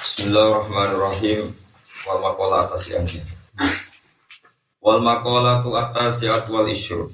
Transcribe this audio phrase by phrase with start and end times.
[0.00, 1.52] Bismillahirrahmanirrahim.
[2.08, 3.04] Wal makola atas yang.
[4.80, 7.12] Wal makola tu atas ya wal isyur.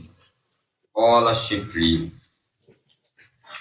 [0.94, 2.06] Kola shibli.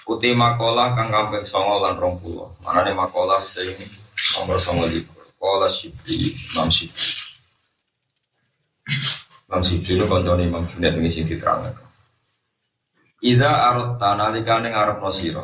[0.06, 2.54] Uti makola kang kampek songo lan rong pulo.
[2.62, 3.66] Manane makola sing
[4.38, 5.26] nomor songo likur.
[5.42, 6.30] Kola shibli.
[6.54, 7.10] Imam shibli.
[9.50, 11.74] Imam shibli itu konconi Imam Junaid ini sing diterangkan.
[13.26, 15.42] Iza arot tanalika ning arep no sira.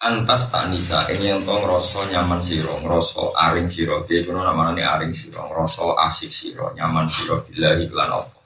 [0.00, 4.00] Antas tak nisa ing yen to ngrasa nyaman sira, ngrasa aring sira.
[4.00, 8.40] Piye kuno namane aring sira, ngrasa asik sira, nyaman sira billahi lan apa.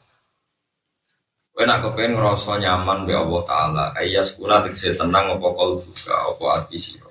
[1.54, 6.14] Kowe nak kepen ngrasa nyaman be Allah taala, ayas kuna tegese tenang apa kol buka
[6.34, 7.06] apa ati sira.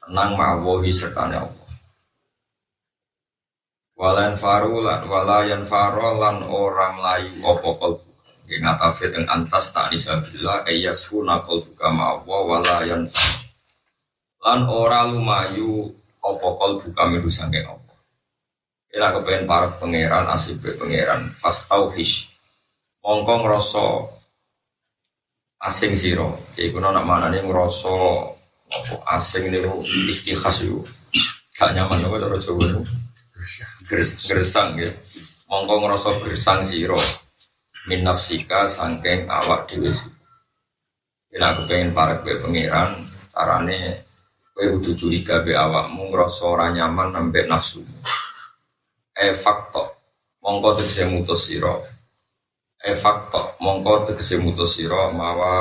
[0.00, 1.68] Tenang ma'awahi serta Allah.
[3.92, 8.07] Walayan faru lan walayan faro lan orang layu apa kol
[8.48, 13.04] yang ngatafi teng antas tak nisabila ayas huna kol buka ma'awa walayan
[14.40, 15.92] lan ora lumayu
[16.24, 17.88] opo kol buka milu sangking opo
[18.88, 21.28] Ila kepengen para pangeran asib pangeran.
[21.36, 22.32] Fas tauhish
[23.04, 23.84] mongko ngrasa
[25.68, 27.92] asing siro jadi kuno nak mana nih ngrasa
[28.72, 29.60] apa asing nih
[30.08, 30.88] istikhas yuk
[31.58, 32.80] gak nyaman apa cara coba itu
[34.24, 34.88] gersang ya.
[35.52, 36.96] Mongko ngrasa gersang siro
[37.88, 39.88] min nafsika sangking awak dhewe
[41.28, 44.04] Bila aku pengen para kue pangeran, carane
[44.52, 47.84] kue kudu curiga be awakmu ngrasa ora nyaman nambah nafsu.
[49.12, 49.84] E fakto,
[50.40, 51.76] mongko tegese mutus sira.
[52.80, 55.52] E fakto, mongko tegese mutus sira mawa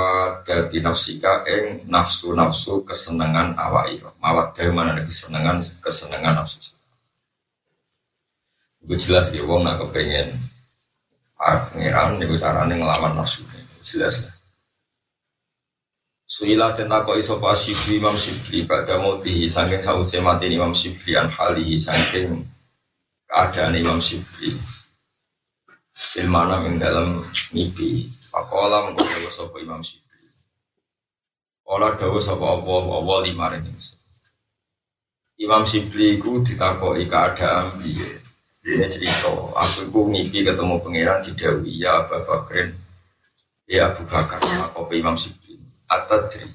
[0.47, 4.11] dadi nafsika ing nafsu-nafsu kesenangan awak ira.
[4.23, 6.75] Mawat dhewe mana kesenangan kesenangan nafsu.
[8.87, 10.31] Gue jelas ya wong nak kepengen
[11.37, 13.45] pangeran niku carane ngelawan nafsu
[13.85, 14.27] jelas.
[16.27, 21.15] Suila tentang kok iso pas Shibli Imam Shibli pada mati saking sauce mati Imam Shibli
[21.15, 22.43] an halihi saking
[23.31, 24.51] keadaan Imam Shibli
[25.95, 27.23] Filmana ing dalam
[27.55, 28.11] mimpi?
[28.27, 30.27] Pakola mengkodawa sopo Imam Shibli
[31.71, 33.95] Ola dawa sopo Allah Allah lima ringis
[35.39, 38.19] Imam Shibli ku ditakoi keadaan biye
[38.67, 42.75] Ini cerita, aku ku ngipi ketemu pangeran di Dawi, ya Abu Bakrin,
[43.63, 45.55] ya Abu Bakar, aku Imam Shibli
[45.87, 46.51] At-Tadri.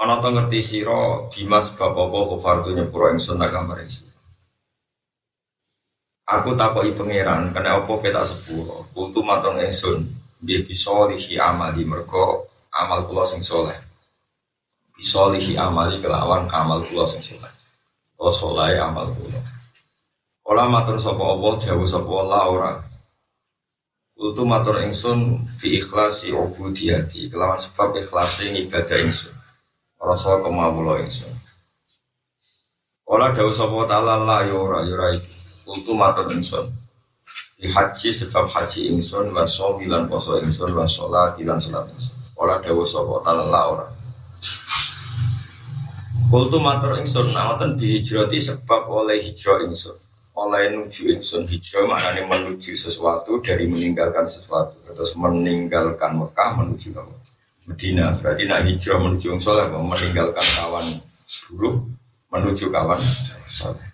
[0.00, 4.08] Ana to ngerti sira bimas bab apa kufartu nyepuro ingsun ingsun
[6.24, 8.88] Aku takoki pangeran kena apa petak sepuro?
[8.96, 10.00] Kuntu matong ingsun
[10.40, 13.76] Nggih bisa lihi amali mergo amal kula sing soleh
[14.96, 17.52] Bisa lihi amali kelawan amal kula sing soleh
[18.16, 19.49] Oh soleh amal kula
[20.50, 22.72] Kala matur sapa Allah jauh sapa Allah ora
[24.18, 29.30] Kultu matur ingsun bi ikhlasi ubudiyati kelawan sebab ikhlasi ibadah ingsun.
[30.02, 31.30] Rasa kemawula ingsun.
[33.06, 35.14] Ola dawuh sapa taala la ya ora ya ora
[35.62, 36.66] Kultu matur ingsun.
[37.54, 39.46] Di haji sebab haji ingsun wa
[39.86, 42.34] lan poso ingsun wa sholat lan sholat ingsun.
[42.34, 43.86] Ola dawuh sapa taala la ora.
[46.26, 50.09] Kultu matur ingsun nawaten dihijrati sebab oleh hijrah ingsun
[50.40, 54.80] oleh nuju ingsun hijrah maknanya menuju sesuatu dari meninggalkan sesuatu.
[54.88, 57.02] Terus meninggalkan Mekah menuju ke
[57.68, 60.86] Medina berarti nak hijrah menuju soleh meninggalkan kawan
[61.52, 61.76] buruk
[62.32, 62.98] menuju kawan
[63.52, 63.84] soleh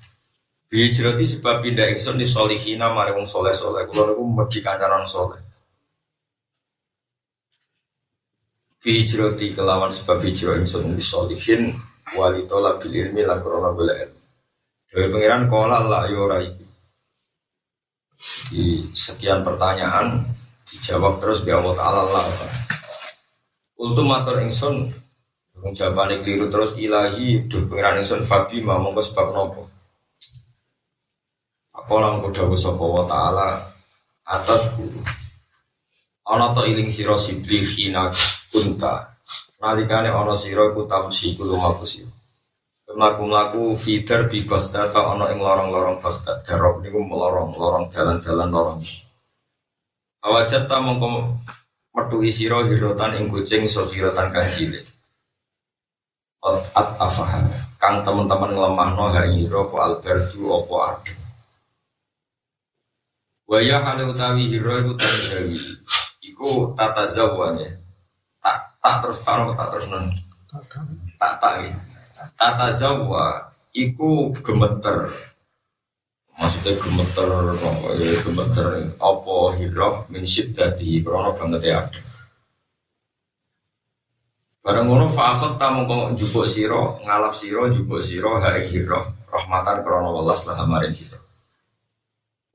[0.67, 3.55] Hijrati sebab pindah ingsun di solihina mari wong soleh.
[3.55, 5.39] Soleh kalau aku mesti kancaran soleh
[8.83, 11.75] Hijrati kelawan sebab hijrah ingsun di solihin
[12.15, 14.16] walitola bil ilmi lan korona bila ilmu
[14.91, 16.65] dari pengiran kola lah yora itu.
[18.51, 20.23] Di sekian pertanyaan
[20.67, 22.27] dijawab terus bi Allah Taala lah.
[23.77, 24.89] Ultimatur ingsun
[25.77, 29.63] jawaban keliru terus ilahi duh pengiran ingsun fabi mau mongko sebab nopo.
[31.77, 33.49] Apa lang kuda sapa wa taala
[34.27, 35.01] atas guru.
[36.27, 38.11] Ana to iling sira sibli khina
[38.51, 39.13] kunta.
[39.63, 42.06] Nalikane ana sira iku tamsi kulo sira
[42.87, 46.87] melaku-melaku feeder di Basda atau ono ing lorong-lorong Basda Jarok.
[46.87, 48.81] Niku melorong lorong jalan-jalan lorong.
[50.23, 51.39] Awajat ta mongko
[51.95, 54.87] metu isiro hirotan ing kucing so hirotan kang cilik.
[56.47, 57.43] At afah
[57.83, 61.15] kang teman-teman ngelemah no ha hiro po albertu opo adu
[63.47, 65.59] Waya hale utawi hiro iku tanjawi
[66.19, 67.79] iku tata zawane
[68.43, 70.11] tak tak terus taruh tak terus non
[71.15, 71.75] tak tak ya
[72.37, 75.13] tata zawa iku gemeter.
[76.37, 78.67] Maksudnya gemeter apa ya gemeter.
[79.01, 82.01] Apa hirok min syiddati krono banget ya ada.
[84.67, 85.07] Barang ngono
[85.63, 90.91] tamu kok jupuk siro, ngalap siro, jupuk siro, hari hiro, rahmatan krono welas lah maring
[90.91, 91.23] hiro.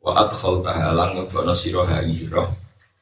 [0.03, 2.51] Wa adkhol tahalang ngebono siro hari hiro,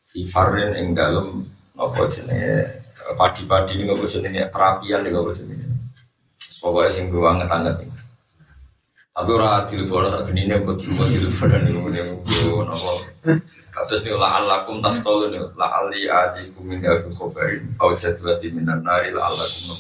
[0.06, 1.42] fi farin ing dalem
[1.74, 2.86] apa jenenge?
[3.18, 4.46] Padi-padi ini apa jenenge?
[4.54, 5.69] Perapian ini apa jenenge.
[6.60, 8.00] Pokoknya sing gue anget-anget ini.
[9.20, 12.92] Tapi ora adil bono tak geni nek kok adil bono niku niku napa.
[13.92, 17.92] Terus nih la alakum tas tolu nih la ali adi kumin ya bu khobarin au
[18.00, 19.76] jadwati minan nari la alakum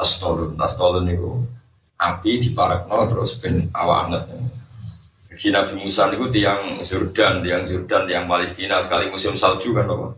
[0.00, 1.20] tas tolu tas tolu nih
[2.00, 4.24] api di parakno terus ben awak anget.
[5.28, 10.16] Jadi Nabi Musa itu tiang Jordan, tiang Jordan, tiang Palestina sekali musim salju kan apa?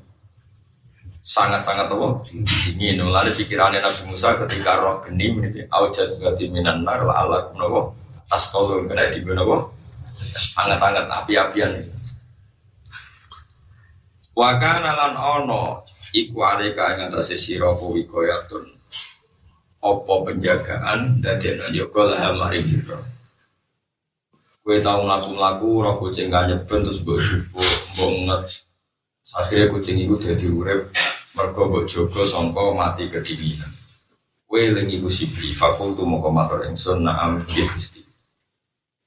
[1.22, 2.26] Sangat-sangat apa?
[2.26, 2.98] Dingin.
[2.98, 7.80] Lalu pikirannya Nabi Musa ketika roh geni ini au jadwati minan nar la alakum apa?
[8.26, 9.56] Tas kena di apa?
[10.58, 11.94] Anget-anget api-apian itu.
[14.34, 18.66] Wa kana lan ono iku alika ing atase sira kuwi koyatun.
[19.82, 22.98] Apa penjagaan dadi ana yoga lah mari sira.
[24.62, 27.66] Kowe tau mlaku-mlaku roh kucing kanyeben terus mbok jupuk.
[29.22, 30.90] Akhirnya kucing itu jadi urip
[31.38, 33.70] mergo mbok jaga sangka mati kedinginan.
[34.44, 38.02] Kowe lengi iku sibli fakultu moko matur ingsun na'am bi Gusti.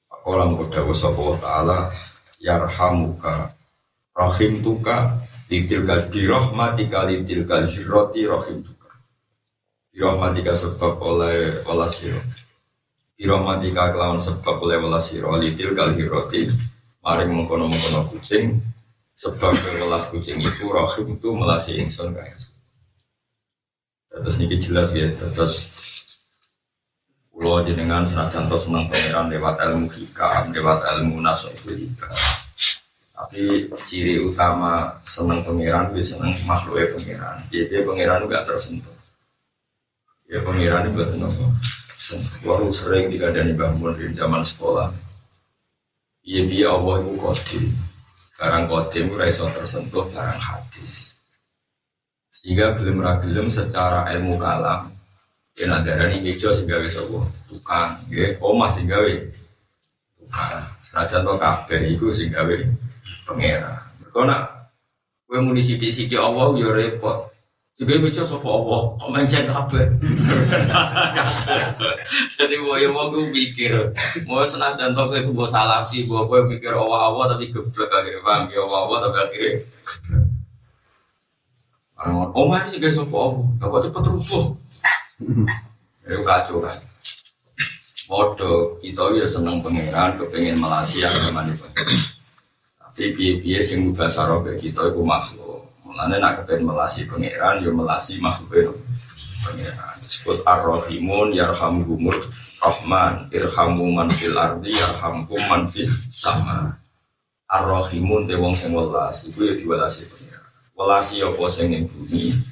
[0.09, 1.93] Pakola moko dawuh sapa taala
[2.41, 3.51] yarhamuka
[4.15, 5.19] rahim tuka
[5.51, 8.89] litil kal birahmatika litil kal jirroti rahim tuka
[9.91, 12.17] birahmatika sebab oleh olah siro
[13.19, 16.47] birahmatika kelawan sebab oleh olah siro litil kal hirroti
[17.03, 18.57] maring mengkono mengkono kucing
[19.15, 22.35] sebab welas kucing itu rahim itu melasi ingsun kaya
[24.15, 25.53] terus ini jelas ya terus
[27.35, 31.67] Pulau jenengan senajan to senang pangeran lewat ilmu hikam, lewat ilmu nasof
[33.15, 37.37] tapi ciri utama seneng pangeran bisa seneng makhluknya pangeran.
[37.51, 38.95] Jadi pangeran gak tersentuh.
[40.31, 41.45] Ya pangeran itu betul nopo
[42.43, 44.95] baru sering dikadani bangun di zaman sekolah.
[46.23, 47.65] Iya dia Allah itu kodim
[48.35, 51.19] barang kodim itu raiso tersentuh barang hadis.
[52.35, 54.91] Sehingga belum ragilem secara ilmu kalam
[55.55, 56.99] ya ada dari meja sehingga bisa
[57.47, 58.99] tukang ya omah sehingga
[60.19, 60.63] tukang.
[60.83, 62.43] Senajan to kabeh itu sehingga
[63.27, 63.83] pengira.
[64.11, 64.71] Kau nak
[65.27, 67.34] gue muni siti siti Allah yo repot.
[67.75, 69.99] Juga baca sopo Allah, kok mencet kabeh.
[72.39, 73.91] Jadi gue yang mau gue pikir,
[74.31, 78.63] mau senajan toh gue gue salafi, gue gue mikir Allah tapi geblek akhirnya paham ya
[78.63, 79.53] Allah tapi akhirnya
[81.95, 83.15] Orang oh masih gak sopo
[83.59, 84.45] Allah, kok cepet rubuh.
[86.07, 86.75] Itu kacau kan.
[88.07, 91.51] Bodoh, kita ya seneng pangeran, kepengen melasi yang gimana
[92.95, 95.44] piye-piye sing bahasa robe kita itu makhluk.
[95.95, 98.75] Mulane nak kepen melasi pangeran yo melasi makhluk
[99.47, 99.95] pangeran.
[100.03, 102.19] Disebut ar-rahimun yarhamhumur
[102.59, 106.75] rahman irhamu man fil ardi yarhamkum man fis sama.
[107.47, 110.51] Ar-rahimun te wong sing welas iku yo diwelasi pangeran.
[110.75, 112.43] Welasi apa sing ning bumi.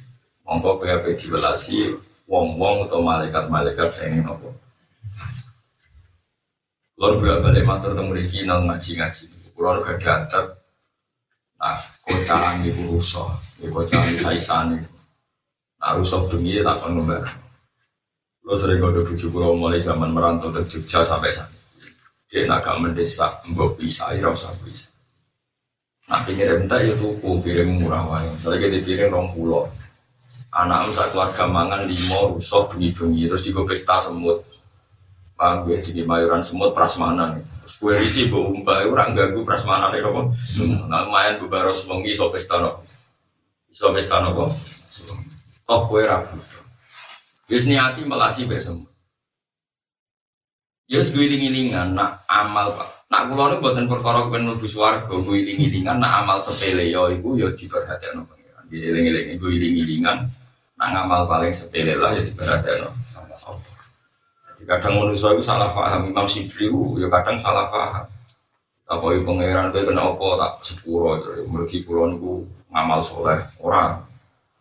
[0.48, 4.48] Mongko kaya diwelasi wong-wong atau malaikat-malaikat sing ning apa.
[6.96, 9.28] Lalu bolak-balik matur temu mriki nang ngaji-ngaji
[10.00, 10.63] diadat.
[11.64, 13.24] Nah, kocaran ibu rusuh,
[13.64, 14.90] ibu kocaran saisan itu.
[15.80, 17.24] Nah, rusuh bengi tak kon ngomber.
[18.44, 21.48] Kulo sering kode bujuk kulo mulai zaman merantau ke Jogja sampai saat
[22.28, 24.92] Dia nak gak mendesak, mbok bisa, ya usah bisa.
[26.12, 28.28] Nah, pinggir entah ya tuku, piring murah wae.
[28.36, 29.64] Soalnya kita piring rong pulau.
[30.52, 34.44] Anak sak keluarga mangan limo rusuh bengi-bengi terus digo pesta semut.
[35.32, 37.40] Paham gue di mayuran semut prasmanan.
[37.64, 40.22] Kue isi bu umpah, orang ganggu prasmanan itu apa?
[40.84, 42.84] Nah, lumayan bu baros mengi so pesta no,
[43.72, 44.52] so pesta no kok.
[45.64, 46.36] Toh kue ragu.
[47.48, 48.84] Yus niati melasi besem.
[50.92, 53.08] Yus gue iling-ilingan, nak amal pak.
[53.08, 57.40] Nak kulo nu buatan perkara gue nubu suwargo, gue iling-ilingan, nak amal sepele yo ibu
[57.40, 58.68] yo diperhatikan no pengiran.
[58.68, 60.32] Gue iling-ilingan, gue
[60.76, 62.92] nak ngamal paling sepele lah ya diperhatikan no
[64.64, 66.10] kadang manusia itu salah paham.
[66.10, 66.68] Imam Sibri
[67.00, 68.04] ya kadang salah paham.
[68.84, 71.16] Apa itu pangeran itu kena apa tak sepuro
[71.48, 74.04] mergi pulau itu ngamal soleh orang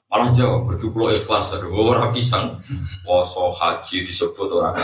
[0.07, 2.55] malah jauh mergi pulau ikhlas dari orang pisan.
[3.03, 4.79] Poso haji disebut orang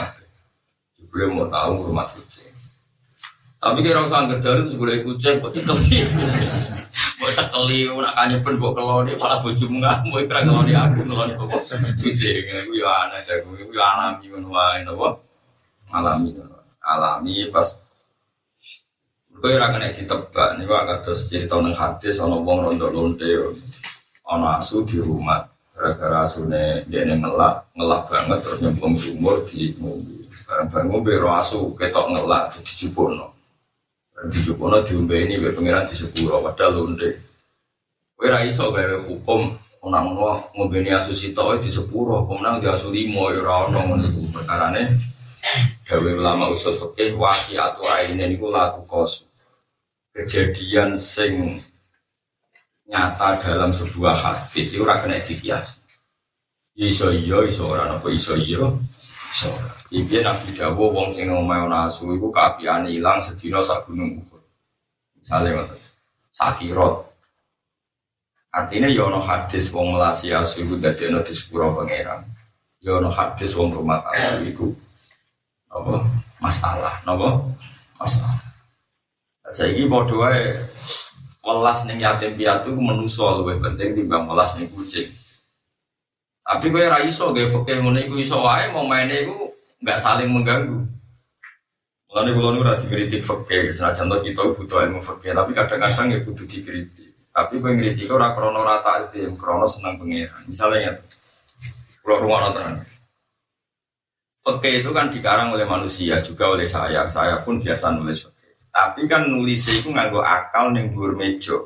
[0.99, 2.51] Jibril mau tahu rumah kucing.
[3.59, 5.55] Tapi kira usah angker dari itu boleh kucing kok
[7.19, 11.83] mau cekeli nak kanyepen buat keloni malah bojomu ngamuk kira keloni aku keloni kok kucing
[11.83, 15.19] itu ya aneh jago itu ya alami menuai nopo
[15.91, 16.31] alami
[16.83, 17.67] alami pas
[19.39, 23.39] Kau yang akan ditebak akan terus cerita neng hadis, ono wong rondo lonte,
[24.27, 25.47] ono asu di rumah,
[25.79, 32.11] gara-gara asune dia ngelak ngelak banget terus nyemplung sumur di ngombe barang-barang roh asu ketok
[32.11, 33.38] ngelak di jupono
[34.27, 37.09] di jupono diombe ini be pangeran di sepuro padahal londe
[38.19, 42.91] kowe ra iso gawe hukum ana ngombe ni asu sitok di sepuro kemenang di asu
[42.91, 44.83] limo ya ora ono ngono iku perkarane
[45.87, 49.29] gawe ulama usul fikih waqiatu aine niku la tukos
[50.11, 51.63] kejadian sing
[52.89, 55.77] nyata dalam sebuah hadis itu ora kena dikias.
[56.73, 58.65] Iso iya, iso ora apa iso iya.
[59.29, 59.78] Iso.
[59.89, 64.43] Iki Nabi Dawo wong sing omahe ana asu iku kaapiane ilang sedina sak gunung Uhud.
[65.17, 65.65] Misale.
[66.29, 67.09] Sakirot.
[68.53, 72.21] Artinya ya ono hadis wong melasi asu iku dadi ana di sepuro pangeran.
[72.85, 74.69] Ya ono hadis wong rumah asu iku
[75.73, 76.05] apa
[76.37, 77.41] masalah, napa?
[77.97, 78.45] Masalah.
[79.49, 80.53] Saiki padha wae
[81.41, 85.09] welas ning yatim piatu menuso luwih penting timbang welas ning kucing.
[86.45, 89.48] Tapi kowe ora iso gawe fikih ngene iso wae mau maine iku
[89.79, 90.79] enggak saling mengganggu.
[92.09, 96.19] Mulane kula nu ora dikritik fikih, senajan to kita butuh ilmu fikih, tapi kadang-kadang ya
[96.25, 97.13] kudu dikritik.
[97.29, 100.41] Tapi kowe ngritik ora krana rata itu, krana seneng pangeran.
[100.49, 100.97] Misalnya
[102.01, 102.81] kula rumah tenan.
[104.41, 107.05] Fikih itu kan dikarang oleh manusia juga oleh saya.
[107.13, 108.57] Saya pun biasa nulis fikih.
[108.73, 111.61] Tapi kan nulis itu nganggo akal ning dhuwur meja.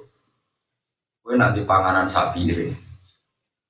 [1.23, 2.75] Kowe nanti panganan sapire.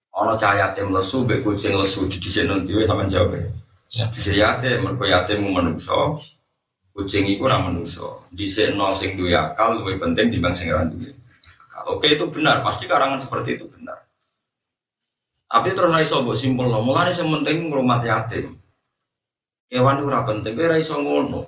[0.09, 3.37] Ana cahaya yatim lesu mbek kucing lesu di dhisikno dhewe sampean jawab.
[3.37, 3.45] Ya.
[3.93, 6.17] Dhisik yatim mergo yatim menungso.
[6.93, 8.25] Kucing iku ora menungso.
[8.33, 11.13] Dhisikno sing duwe akal luwih penting dibanding sing ora duwe.
[11.93, 14.01] Oke itu benar, pasti karangan seperti itu benar.
[15.45, 18.57] Tapi terus raiso mbok simpel no, mulane sing penting ngrumat yatim.
[19.69, 21.45] Itu ora penting, kowe ora iso ngono.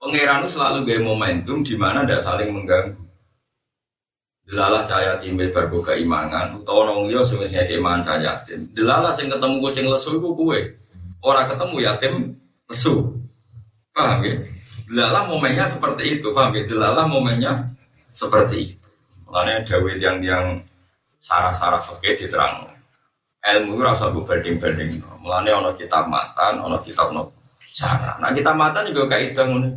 [0.00, 3.04] Pangeran itu selalu gaya momentum di mana tidak saling mengganggu.
[4.44, 8.68] Delalah cahaya timbe bargo keimangan, utawa nong wis keimangan cahaya yatim.
[8.72, 10.83] Delalah sing ketemu kucing lesu iku kowe.
[11.24, 12.14] Ora ketemu yatim
[12.68, 13.16] lesu.
[13.96, 14.36] Paham ya?
[14.84, 16.68] Delalah momennya seperti itu, paham ya?
[16.68, 17.64] Delalah momennya
[18.12, 18.88] seperti itu.
[19.24, 20.60] Makanya dawe yang yang
[21.16, 22.68] sarah-sarah fakir diterang.
[23.44, 25.00] Ilmu itu rasa gue banding-banding.
[25.24, 28.20] Mulanya ono kitab matan, ono kitab no sarah.
[28.20, 29.68] Nah kita matan juga kaidah ngono.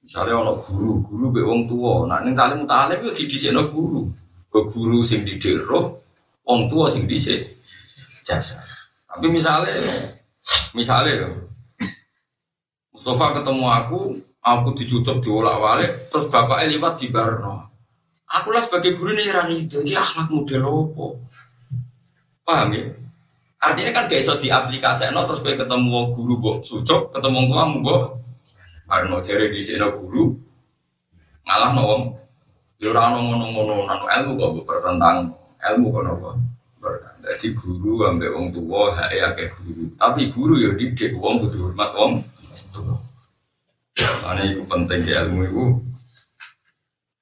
[0.00, 2.08] Misalnya ono guru, guru be wong tua.
[2.08, 4.08] Nah ning talim talim yo didhisikno guru.
[4.48, 6.00] Ke guru sing didik roh,
[6.48, 7.52] wong tua sing dhisik
[8.24, 8.64] jasa.
[9.08, 9.76] Tapi misalnya,
[10.72, 11.48] misalnya
[12.92, 14.00] Mustafa ketemu aku,
[14.42, 17.70] aku dicucuk diolak-walik, terus bapaknya liwat di Barno.
[18.28, 21.06] Aku lah sebagai guru ini rani itu, dia akhlak model apa?
[22.42, 22.84] Paham ya?
[23.62, 28.02] Artinya kan gak iso diaplikasi, no, terus gue ketemu guru kok sucuk, ketemu tuamu kok
[28.88, 30.32] Barno jari di sini guru,
[31.44, 32.02] ngalah no wong,
[32.78, 35.28] yura no ngono ngono nano ilmu kok bertentang
[35.58, 36.30] ilmu kok nopo
[36.78, 37.17] bertentang.
[37.28, 41.92] Jadi guru ambek wong tua ya kayak guru, tapi guru ya didik wong kudu hormat
[41.92, 42.24] wong.
[43.98, 45.64] Karena itu penting ke ilmu itu,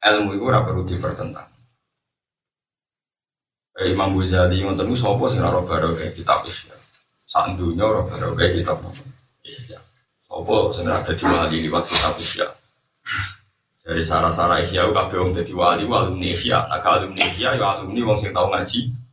[0.07, 1.51] ilmu itu ora perlu dipertentang.
[3.77, 6.73] Eh, Imam Ghazali ngoten niku sapa sing ora baro kayak kitab Ihya.
[7.29, 8.81] Sak dunya ora baro kayak kitab
[9.45, 9.79] Ihya.
[10.33, 12.47] Apa sing ora dadi wali liwat kitab Ihya.
[13.85, 16.73] Dari sarah-sarah Ihya kabeh wong dadi wali alumni Ihya.
[16.73, 19.06] Nah alumni Ihya ya alumni wong sing tau ngaji.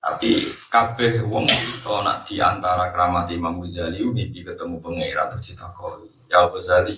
[0.00, 6.08] Tapi kabeh wong itu nak di antara keramat Imam Ghazali mimpi ketemu pangeran terus ditakoni.
[6.32, 6.96] Ya Ghazali,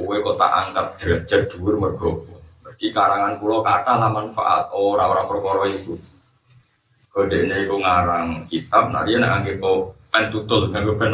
[0.00, 2.24] kowe kok tak angkat derajat dhuwur mergo
[2.76, 4.72] di karangan pulau kata lah manfaat.
[4.72, 5.94] Orang-orang perkara itu
[7.12, 11.12] kode ini aku ngarang kitab nah dia nak kau pen tutul nganggo jadi pen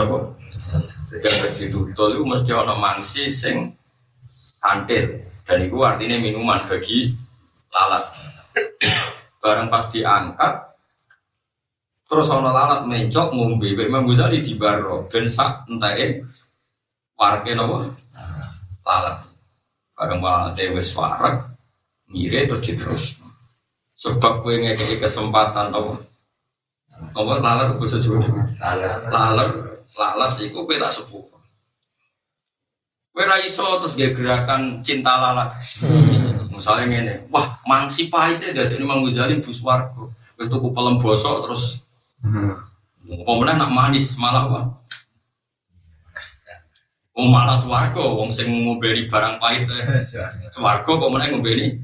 [1.70, 3.70] tutul itu mesti ada mangsi sing
[4.58, 7.14] kantil dan itu artinya minuman bagi
[7.70, 8.10] lalat.
[9.42, 10.71] Barang pas diangkat
[12.12, 13.72] terus ono lalat mencok ngombe.
[13.72, 16.20] Imam Ghazali di baro ben sak entae
[17.16, 17.88] warga nopo
[18.84, 19.24] lalat.
[19.96, 21.56] Barang lalat wis warak
[22.12, 23.04] mire terus diterus.
[23.96, 26.04] Sebab gue ngekei kesempatan apa
[27.16, 28.28] apa lalat bahasa Jawa
[28.60, 29.48] lalat
[29.96, 31.24] lalat itu gue tak sepuh.
[33.16, 35.56] Gue raiso terus gue gerakan cinta lalat.
[36.52, 41.88] Misalnya ini wah mangsi pahitnya dari Mang Ghazali bus wargo gue tuku pelem bosok terus
[43.26, 44.64] pemenang nak manis malah wah.
[47.12, 49.68] Oh malah swargo, wong sing ngombeni barang pahit.
[50.56, 51.76] Swargo kok meneh ngombeni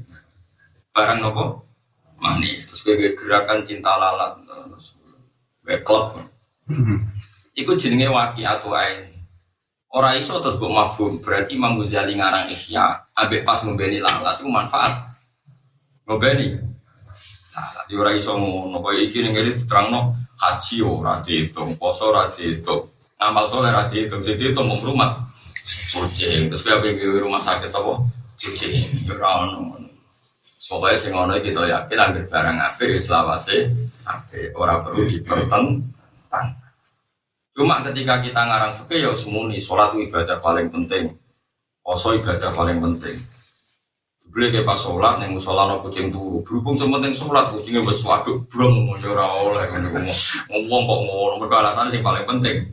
[0.89, 1.69] barang nopo
[2.17, 2.73] manis.
[2.73, 4.97] Terus gue gerakan cinta lalat terus
[5.61, 6.17] gue klub.
[7.53, 9.05] Iku jenenge waki atau ain.
[9.93, 14.49] Orang iso terus gue mafhum berarti Imam Ghazali ngarang isya abe pas ngombeni lalat itu
[14.49, 15.13] manfaat.
[16.09, 16.57] Ngombeni
[17.53, 17.85] salah.
[17.85, 18.81] Di ora iso ngono.
[18.81, 22.87] Kaya iki ning kene diterangno haji ora dihitung, poso ora dihitung,
[23.19, 25.11] ngamal soleh ora dihitung, sing dihitung mung rumah
[25.91, 26.47] kucing.
[26.47, 27.93] Terus kowe pengen rumah sakit apa?
[28.39, 29.05] Kucing.
[29.05, 29.75] Ya ora ono.
[30.69, 33.73] Pokoknya sing iki kita yakin anggere barang apik ya selawase
[34.05, 35.81] apik, ora perlu dipertentang.
[37.57, 41.17] Cuma ketika kita ngarang fikih ya semuni itu ibadah paling penting.
[41.81, 43.17] Poso ibadah paling penting.
[44.29, 46.45] Beli kayak pas sholat yang musola no kucing turu.
[46.45, 50.05] Berhubung sementing sholat kucingnya buat waduk brong mau nyora oleh ngomong
[50.53, 51.33] ngomong kok ngono.
[51.41, 52.69] Mereka alasan sing paling penting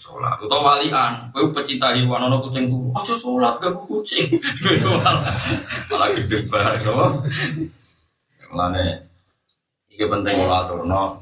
[0.00, 0.40] sholat.
[0.40, 2.88] Atau walian, kau pecinta hewan no kucing turu.
[2.96, 4.40] Aja sholat gak kucing.
[5.92, 7.20] Malah gede banget, no.
[8.54, 8.84] Mulane
[9.92, 11.20] iki penting kula aturno.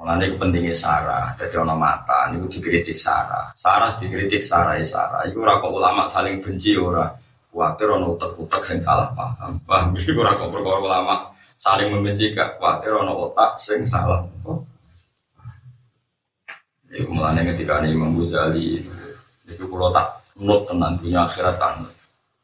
[0.00, 3.52] Mulane pentingnya Sarah, jadi ono mata, niku dikritik Sarah.
[3.52, 5.28] Sarah dikritik Sarah ya Sarah.
[5.28, 7.19] Iku ora kok ulama saling benci ora.
[7.50, 9.58] Kuatir ono utek-utek sing salah paham.
[9.66, 11.14] Paham iki ora kok perkara ulama
[11.60, 14.24] saling membenci gak kuatir ono otak sing salah.
[14.48, 14.62] Oh.
[16.90, 18.82] Iku mulane ketika Imam Ghazali
[19.46, 21.92] itu kalau tak nut tenan dunia akhirat tanut.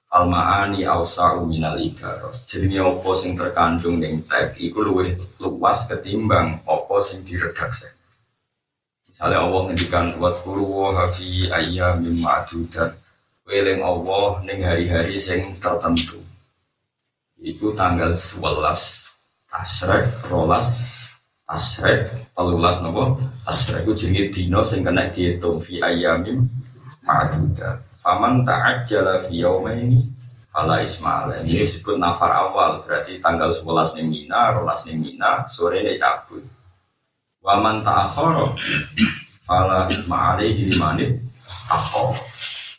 [0.06, 2.46] Al-ma'ani awsa'u minal ibaros.
[2.46, 7.90] Jadi apa sing terkandung ning tek iku luwih luas ketimbang apa sing diredaksi.
[9.10, 13.05] Misalnya Allah ngendikan wasfuru wa fi ayyamin ma'dudat.
[13.46, 16.18] Weling Allah ning hari-hari sing tertentu.
[17.38, 18.42] Iku tanggal 11
[19.46, 20.82] Tasrek, rolas,
[21.46, 26.42] Tasrek, telulas nopo Tasrek itu jenis dino sing kena dihitung fi ayyamin
[27.06, 27.86] ma'dudat.
[27.94, 30.02] Faman ta'ajjala fi yaumaini
[30.50, 31.46] fala ismail.
[31.46, 36.42] Ini disebut nafar awal, berarti tanggal 11 ning Mina, rolas ning Mina, sore ini cabut.
[37.46, 38.58] Waman ta'akhara
[39.46, 40.42] fala ismail
[40.82, 41.22] manit
[41.70, 42.18] akhara.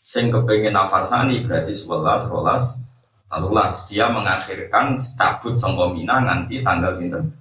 [0.08, 2.80] Sing kepengen nafar sani berarti 11, rolas,
[3.28, 3.84] telulas.
[3.92, 6.24] Dia mengakhirkan cabut sangka Mina
[6.64, 7.36] tanggal pinten.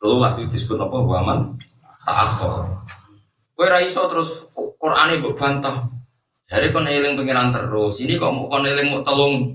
[0.00, 0.96] Telulas itu disebut apa?
[0.96, 1.60] Waman
[2.08, 2.72] ta'akhara.
[3.52, 5.92] Kowe ra iso terus Qur'ane mbok bantah.
[6.48, 8.00] Jadi eling pengiran terus.
[8.00, 9.52] Ini kok mau eling mau telung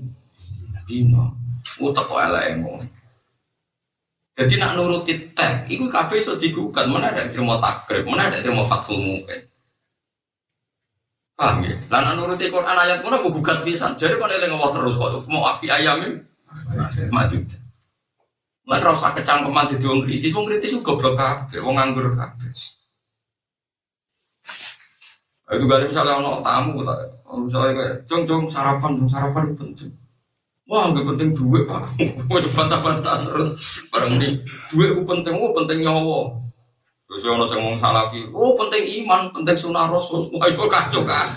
[0.86, 1.34] dino.
[1.82, 2.86] Utek kok elek ngono.
[4.32, 6.88] Jadi nak nuruti tek, itu kabeh iso digugat.
[6.88, 9.40] Mana ada terima takrib, mana ada terima fatul mungkin.
[11.42, 11.74] Paham ya?
[11.90, 13.98] Lah nak nuruti Quran ayat ngono mau gugat pisan.
[13.98, 16.22] Jadi kon eling Allah terus kok mau afi ayamin.
[17.10, 17.38] Maju.
[18.70, 22.46] Lan ora usah kecangkeman dadi wong kritis, wong kritis ku goblok kabeh, wong nganggur kabeh.
[25.52, 26.80] Itu kali misalnya ono tamu,
[27.42, 29.90] misalnya kayak jong jong sarapan, jong sarapan itu penting.
[30.70, 31.90] Wah, nggak penting duit pak.
[32.30, 33.82] Gue bantah-bantah terus.
[33.90, 36.38] Barang ini duit itu penting, oh penting nyawa.
[37.12, 40.32] Terus ono sing salafi, oh penting iman, penting sunah rasul.
[40.32, 41.28] Wah, itu kacau kan.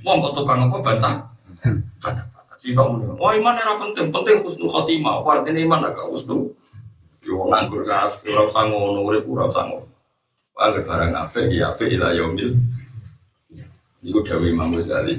[0.00, 1.28] Wong kok tukang apa bantah?
[2.00, 2.56] Bantah-bantah.
[2.56, 5.20] Si kamu nih, wah iman era penting, penting husnul khotimah.
[5.44, 6.56] Ini iman agak husnul.
[7.20, 9.92] Yo nganggur gas, ora usah ngono, urip ora usah ngono.
[10.56, 12.56] Wah, barang apik ya apik ila yaumil
[14.04, 15.16] itu Dawi Imam Ghazali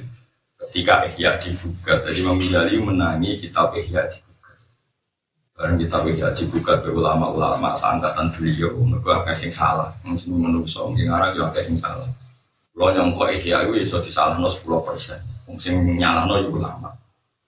[0.62, 4.06] ketika Ihya dibuka tadi Imam Ghazali menangi kitab Ihya
[5.56, 8.76] bareng kitab Ihya dibuka ke ulama-ulama seangkatan beliau.
[8.76, 9.88] Mereka agak sing salah.
[10.04, 12.06] Mungkin menungso mungkin arah juga agak sing salah.
[12.76, 16.92] Lo nyongko Ihya itu bisa disalah no 10 persen mungkin nyala no ulama.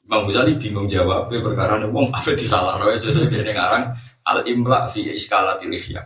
[0.07, 3.91] Imam Ghazali bingung jawab perkara ini wong apa disalah no sesuai dia ngarang
[4.23, 5.99] al imla fi iskalatil Ihya.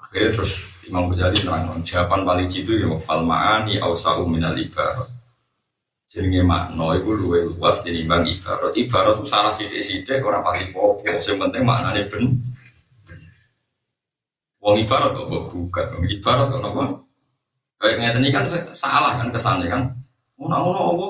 [0.00, 5.15] Akhirnya terus Imam Ghazali terang jawaban paling jitu ya fal ma'ani ausau minal ibarat
[6.06, 8.72] jenenge makna iku luwih luas tinimbang ibarat.
[8.78, 12.38] Ibarat itu salah sithik-sithik ora pati popo sing penting maknane ben
[14.62, 15.86] wong ibarat kok mbok gugat.
[15.98, 16.82] Wong ibarat kok napa
[17.82, 19.82] kayak ngeten iki kan salah kan kesannya kan?
[20.38, 21.08] Ngono-ngono apa?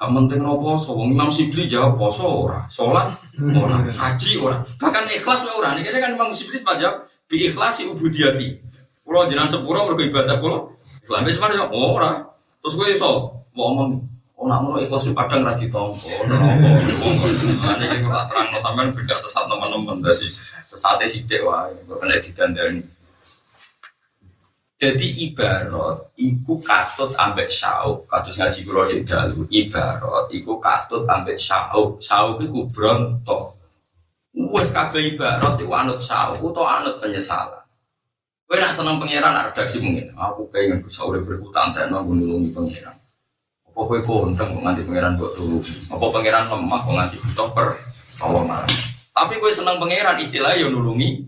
[0.00, 2.68] Gak penting nopo poso wong Imam Sibli jawab poso ora?
[2.68, 3.76] Salat ora?
[3.88, 4.60] Haji ora?
[4.80, 5.72] Bahkan ikhlas ora?
[5.76, 8.68] Ini kan Imam Sibli jawab bi ikhlasi ubudiyati.
[9.00, 10.76] Pulau jenengan sepuro mergo ibadah pulau.
[11.00, 11.24] Islam.
[11.24, 12.30] Wis mana oh, ora.
[12.60, 14.09] Terus gue iso mau ngomong
[14.40, 16.08] Oh, nak ikhlas padang ra ditompo.
[16.24, 20.32] Ane iki ora terang sampean beda sesat teman-teman dadi
[20.64, 22.80] sesate sithik wae kok nek didandani.
[24.80, 29.44] Jadi ibarat iku katut ambek sauk, kados ngaji kula di dalu.
[29.52, 32.00] Ibarat iku katut ambek sauk.
[32.00, 33.60] Sauk iku bronto.
[34.32, 37.60] Wes kabeh ibarat iku anut sauk utawa anut penyesalan.
[38.48, 40.16] Kowe nak seneng pangeran redaksi mungkin.
[40.16, 42.99] Aku pengen bisa urip berhutang dan nulungi pangeran.
[43.70, 45.62] Apa kowe kondang kok nganti pangeran buat turu?
[45.94, 47.68] Apa pangeran lemah kok nganti butuh per
[48.18, 48.66] tolongan?
[49.14, 51.22] Tapi kowe seneng pangeran istilah yo nulungi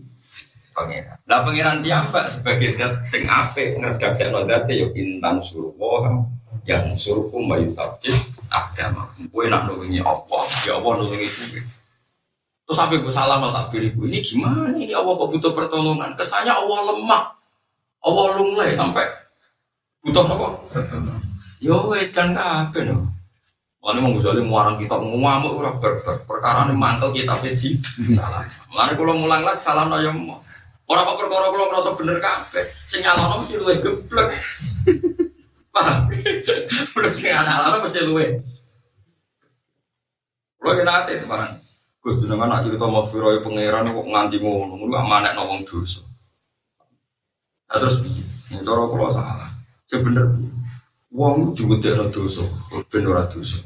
[0.75, 1.15] pangeran.
[1.23, 5.71] Lah pangeran tiapa sebagai zat sing apik ngredaksi zate yo intan suruh
[6.67, 8.11] yang suruhku mayu sabit
[8.51, 9.07] agama.
[9.31, 10.39] Kowe nak nulungi apa?
[10.67, 11.59] Ya Allah nulungi kowe.
[12.63, 16.15] Terus sampai gue salah mau takbir ibu ini gimana ini Allah kok butuh pertolongan?
[16.15, 17.23] Kesannya Allah lemah,
[18.03, 19.07] Allah lunglai sampai
[20.03, 20.47] butuh apa?
[21.63, 23.07] Yo wedan kabeh no.
[23.83, 28.43] Lalu mau misalnya muarang kita ngamuk ora ber, ber perkara ini mantel kita di salah.
[28.75, 30.19] Lalu kalau mulang lagi salah no yang.
[30.83, 34.35] Orang kok perkara kalau merasa bener kabeh, sing nyalano mesti luwe geblek.
[35.71, 36.11] Paham?
[36.91, 38.25] Belum sing nyalano mesti luwe.
[40.59, 41.53] Kita hati itu barang.
[42.03, 46.03] Gus jenengan nak cerita maghfirah pangeran kok nganti ngono, ngono amanek nang wong dosa.
[47.71, 48.23] Nah, terus piye?
[48.59, 49.47] Cara kula salah.
[49.87, 50.27] Sebener
[51.13, 52.41] wong diwedekno dosa,
[52.89, 53.61] ben ora dosa.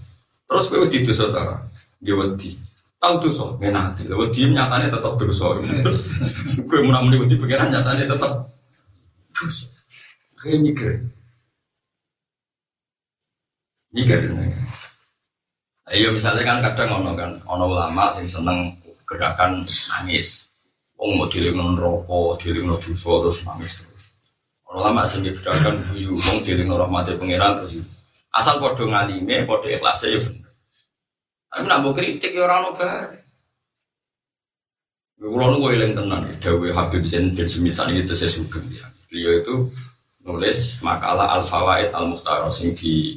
[0.47, 1.63] Terus kowe wedi dosa ta?
[2.03, 2.51] Nggih wedi.
[2.99, 4.03] Tahu dosa, ngenati.
[4.07, 5.55] Lha wedi nyatane tetep dosa.
[6.67, 8.33] Kowe muni wedi pangeran nyatane tetep
[9.31, 9.65] dosa.
[10.37, 10.91] Kayak mikir.
[13.95, 14.51] Mikir nih.
[15.87, 18.75] Iya misalnya kan kadang ono kan ono ulama sing seneng
[19.07, 20.51] gerakan nangis.
[20.99, 23.96] Wong mau dilingno rokok, dilingno dosa terus nangis terus.
[24.67, 27.87] Ulama sing gerakan guyu, wong dilingno rahmate pangeran terus.
[28.35, 30.51] Asal padha ngalime, padha ikhlase ya bener.
[31.47, 33.23] Tapi nak mbok kritik ya ora ono bare.
[35.17, 38.85] Kulo nu eling tenan ya, dawuh Habib Zain bin Semisal itu saya sugeng ya.
[39.09, 39.55] Beliau itu
[40.21, 43.15] nulis makalah Al Fawaid Al Mukhtar sing di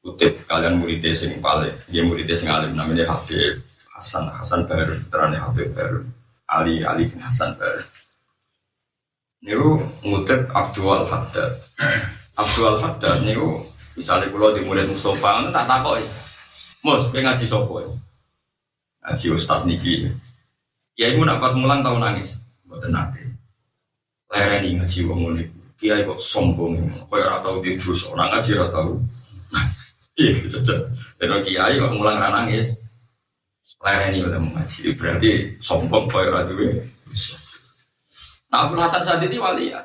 [0.00, 3.60] kutip kalian muridnya sing paling dia muridnya sing alim namanya Habib
[3.92, 6.06] Hasan Hasan Baru terane Habib Baru
[6.48, 7.84] Ali Ali bin Hasan Baru
[9.40, 11.52] niku ngutip Abdul Haddad.
[12.40, 13.64] Abdul Haddad niku
[13.96, 15.66] misalnya kalau di murid Mustafa tak
[16.00, 16.08] ya
[16.80, 17.92] Mus, pengen ngaji sopo ya?
[19.04, 20.08] Ngaji Ustadz Niki.
[20.96, 22.40] Ya ibu nak pas mulang tahu nangis.
[22.64, 23.20] Buat nanti
[24.30, 26.80] lereni ngaji wong mulik kiai kok sombong.
[27.08, 28.96] Kok ora tau di terus orang ngaji ora tau.
[30.20, 30.60] Iya, gitu
[31.20, 32.80] Dan kiai kok mulang nangis,
[33.84, 34.96] lereni udah mengaji.
[34.96, 36.80] Berarti sombong kau ora duwe.
[38.50, 39.78] Nah, Abdul Hasan saat ini wali ya.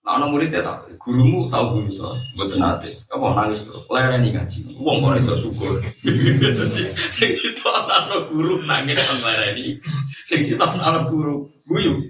[0.00, 3.04] Nah, anak muridnya tak, gurumu tahu guru ya, buat nate.
[3.12, 4.80] Apa nangis terus, lereni ngaji.
[4.80, 5.76] Uang kau iso syukur.
[6.56, 9.76] Jadi, sing itu anak guru nangis kan lereni.
[10.24, 12.00] Sing itu anak guru guyu.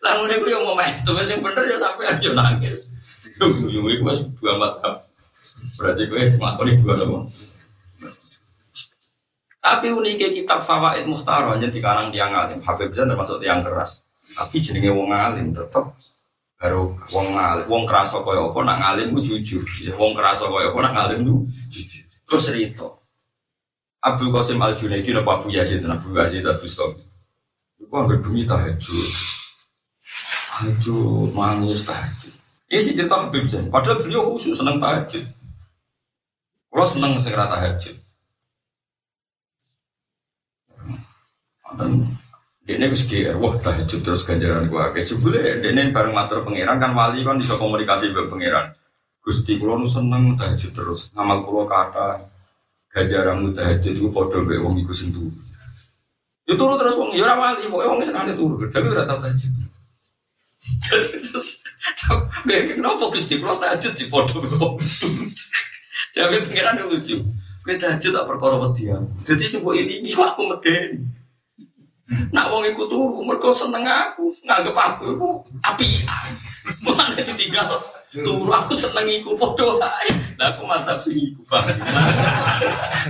[0.00, 2.92] Lah ngene ku yo momentum sing bener ya sampai ayo nangis.
[3.38, 5.06] Guyu iku wis dua mata.
[5.78, 7.20] Berarti gue semakin dua sama.
[9.60, 12.64] Tapi uniknya kitab Fawaid Muhtar aja di karang tiang alim.
[12.64, 14.09] Habib Zain termasuk tiang keras.
[14.36, 15.96] Tapi jenenge wong alim tetap
[16.60, 17.66] baru wong alim.
[17.66, 19.64] Wong keras kok apa nak ngalim ku jujur.
[19.82, 22.04] Ya wong keras kok apa nak ngalim ku jujur.
[22.28, 22.86] Terus cerita.
[24.00, 27.04] Abdul Qasim Al Junaidi napa Abu Yazid Abu Yazid Abu Stomi.
[27.80, 29.10] Iku anggere bumi tahajud.
[30.56, 32.32] Tahajud manis tahajud.
[32.70, 33.66] Ini sih cerita Habib Zain.
[33.66, 35.26] Padahal beliau khusus seneng tahajud.
[36.70, 37.98] Kalau seneng segera tahajud.
[41.74, 41.90] Dan
[42.70, 44.94] ini GR, wah tahajud terus ganjaran gua.
[44.94, 48.66] Kayak jebule, ini bareng matur pangeran kan wali kan bisa komunikasi dengan pangeran.
[49.20, 52.22] Gusti kulo nu seneng tahajud terus, ngamal kulo kata
[52.94, 55.34] ganjaran tahajud itu foto be wong iku sing turu.
[56.46, 59.52] Ya turu terus wong ya wali, pokoke wong seneng turu, tapi ora tau tahajud.
[60.60, 61.64] Jadi terus,
[62.46, 64.78] kayak kenapa Gusti kulo tahajud di foto be wong
[66.10, 67.22] Jadi pengiran yang lucu.
[67.60, 69.04] Kita tahajud tak perkara median.
[69.22, 71.06] Jadi sebuah ini ini aku meden.
[72.10, 75.30] Nak wong iku turu, mergo seneng aku, nganggep aku iku
[75.62, 76.30] apian.
[76.82, 77.70] Mulane ditinggal
[78.10, 80.10] turu aku seneng iku padha ae.
[80.34, 81.70] Lah aku mantap sing iku bang.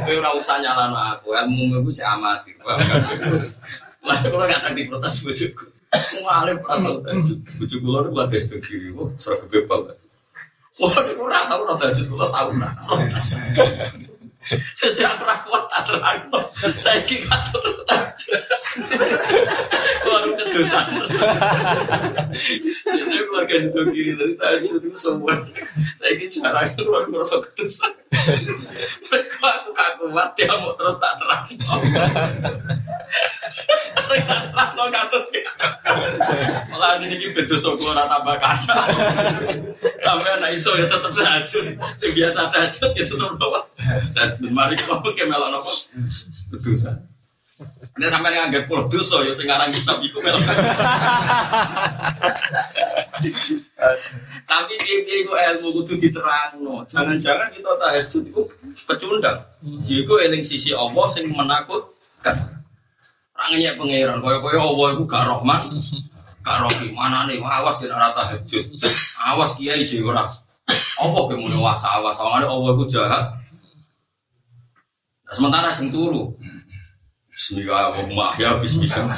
[0.04, 2.52] Kowe ora usah nyalano aku, ilmu iku cek amati.
[2.60, 3.64] Terus
[4.04, 5.64] lah kula gak tak diprotes bojoku.
[6.20, 7.38] Ngalim ora tau tahajud.
[7.56, 9.96] Bojoku lho lagi sedekiri, kok sregep banget.
[10.80, 12.72] Wah, ini kurang tahu rata tahajud, kalau tahu lah.
[14.48, 16.32] Sesuai aku kuat tak terang.
[16.80, 17.60] Saya kira kata.
[20.00, 20.86] Baru kedosan.
[22.88, 25.36] Jadi keluarga itu kiri dari tahajud itu semua.
[26.00, 27.92] Saya kira jarang keluar merasa kedosan.
[29.12, 31.44] Mereka aku kaku mati, mau terus tak terang.
[34.08, 35.24] Terang no katut.
[36.72, 38.88] Malah ini betul soklo rata bakada.
[40.00, 41.12] Sampai anak iso ya tetap.
[41.12, 43.68] Yang biasa tahajud ya tetap bawa.
[44.14, 45.72] Tahajud mari kau ke melon apa?
[46.52, 46.96] Kedosan.
[48.00, 50.40] Ini sampai nganggep pulau dosa ya sekarang kita iku melok.
[54.48, 56.88] Tapi dia itu ilmu kudu diterangno.
[56.88, 58.42] Jangan-jangan kita tahajud itu
[58.88, 59.44] pecundang.
[59.84, 62.60] Iku eling sisi Allah sing menakutkan.
[63.40, 65.64] Rangannya pangeran, koyo-koyo Allah itu gak rohman,
[66.44, 68.68] gak rohi mana nih, awas kena rata tahajud,
[69.32, 70.28] awas kiai ora.
[71.00, 73.39] Allah kemudian wasa awas, soalnya Allah itu jahat.
[75.30, 76.34] Nah, sementara sing turu,
[77.30, 79.14] Bismillah, Allahumma ahya, Bismillah.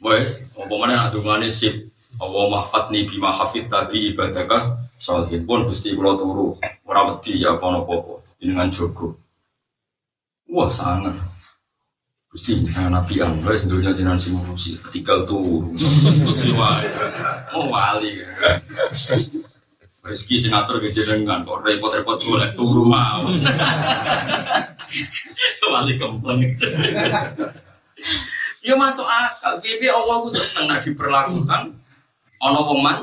[0.00, 1.92] Wes, apa mana nak dungane sip.
[2.16, 4.72] Allah mahfatni bima hafid tadi ibadakas
[5.04, 6.56] Salihin pun gusti kula turu
[6.88, 9.20] ora wedi ya apa apa dengan jogo.
[10.48, 11.12] Wah sangat.
[12.32, 15.76] Gusti saya nabi an wes dunia jenengan sing ngurusi ketika turu.
[17.52, 18.24] Oh wali.
[20.04, 23.24] Rezeki sing ngatur ke jenengan kok repot-repot golek turu mau.
[25.74, 26.44] Wali kempleng.
[28.60, 29.64] Ya masuk akal.
[29.64, 31.72] Bibi Allah ku seneng nak diperlakukan
[32.44, 33.00] ono wong man.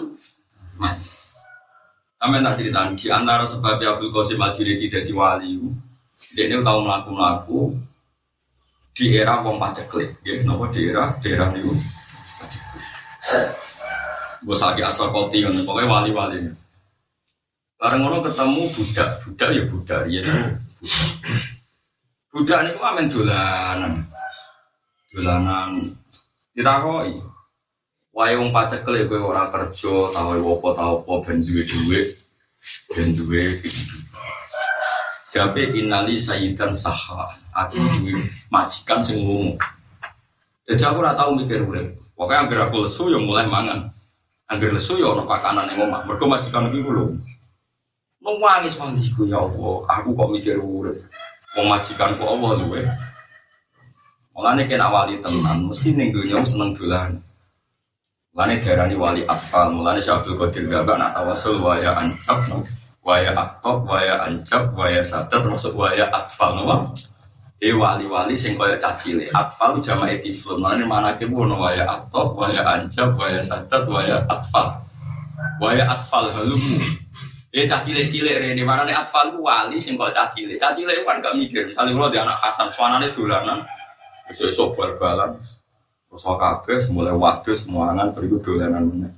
[2.22, 5.58] Sampai tak cerita di antara sebab Abdul Qasim Al tidak di wali.
[6.38, 7.60] Dia ini tahu melaku melaku
[8.94, 11.74] di era wong paceklik, ya, nopo di era daerah itu.
[14.46, 16.54] Gue sakit asal kopi, pokoknya wali-wali.
[17.82, 20.22] Bareng ngono ketemu budak, budak ya budak, ya.
[22.32, 23.94] Budak ini kok amen dolanan,
[25.12, 25.70] dolanan.
[26.56, 27.20] Ditakoi,
[28.12, 32.08] Wae wong pacekle kowe ora kerja, tau apa tau apa ben duwe dhuwit,
[32.92, 33.48] ben duwe
[35.32, 37.24] Jabe inali sayyidan saha.
[37.56, 38.20] Aku duwe
[38.52, 39.64] majikan sing lunga.
[40.68, 41.96] Jadi aku ora tau mikir urip.
[42.14, 43.88] Pokoke anggere aku lesu ya mulai mangan.
[44.52, 46.04] Anggere lesu ya ono pakanan ning omah.
[46.04, 47.16] Mergo majikan iki kulo.
[48.22, 50.94] Nangis mandiku ya Allah, aku kok mikir urip.
[51.58, 52.86] Wong majikanku Allah luwe.
[54.38, 57.18] Mulane kena wali tenan, mesti ning donya seneng dolan.
[58.32, 62.46] Mulane darani wali atfal, mulane Syekh Abdul Qadir Gabak nak tawasul waya ancap,
[63.02, 66.94] waya aktop, waya ancap, waya sadar termasuk waya atfal nopo.
[67.62, 70.62] E wali-wali sing kaya cacile, atfal jamae tiflun.
[70.62, 74.78] Mulane manake ono waya aktop, waya ancap, waya sadar, waya atfal.
[75.58, 76.86] Waya atfal halumu.
[77.52, 80.56] Eh cacile cilik rene manane atfal ku wali sing kaya cacile.
[80.56, 83.60] Cacile kan gak mikir, misalnya kalau dia anak Hasan, suanane dolanan.
[84.32, 85.36] Besok-besok bal-balan,
[86.08, 89.12] Terus kabeh mulai wadus muangan beriku dolanan meneh.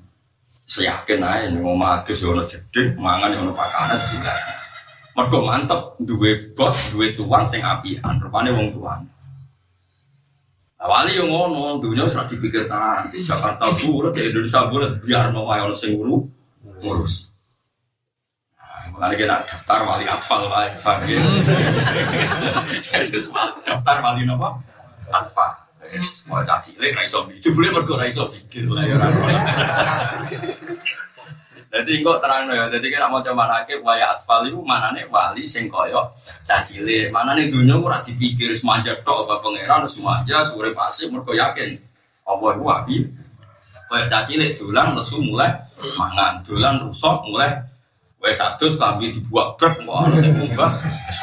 [0.45, 4.33] Seyakin aja ning omah adus yo ono jedhek, mangan yo ono pakanan sedina.
[5.13, 9.05] Mergo mantep duwe bos, duwe tuan sing apian, rupane wong tuan.
[10.81, 12.69] Awali yang ngono, dunia sudah dipikir
[13.09, 17.32] di Jakarta bulat, di Indonesia bulat, biar mau ayo sing ngurus,
[18.93, 21.17] Makanya kita daftar wali atfal wae, paham ya?
[23.65, 24.49] daftar wali apa?
[25.09, 25.51] Atfal.
[26.29, 27.49] Mau caci lek ra iso mikir.
[27.49, 29.09] Jebule mergo ra iso mikir lah ya ora.
[31.73, 35.41] Jadi kok terang ya, jadi kira mau coba nakib waya atfal itu mana nih wali
[35.41, 36.13] sing koyo
[36.45, 41.73] cacile, mana nih dunia ora dipikir semanja tok apa pangeran semanja sore pasif mergo yakin
[42.29, 42.95] apa itu wabi
[43.89, 45.49] koyo cacile dolan lesu mulai
[45.97, 47.72] mangan, dolan rusak mulai
[48.23, 50.71] wes satu kambing dibuat truk mau ana sing munggah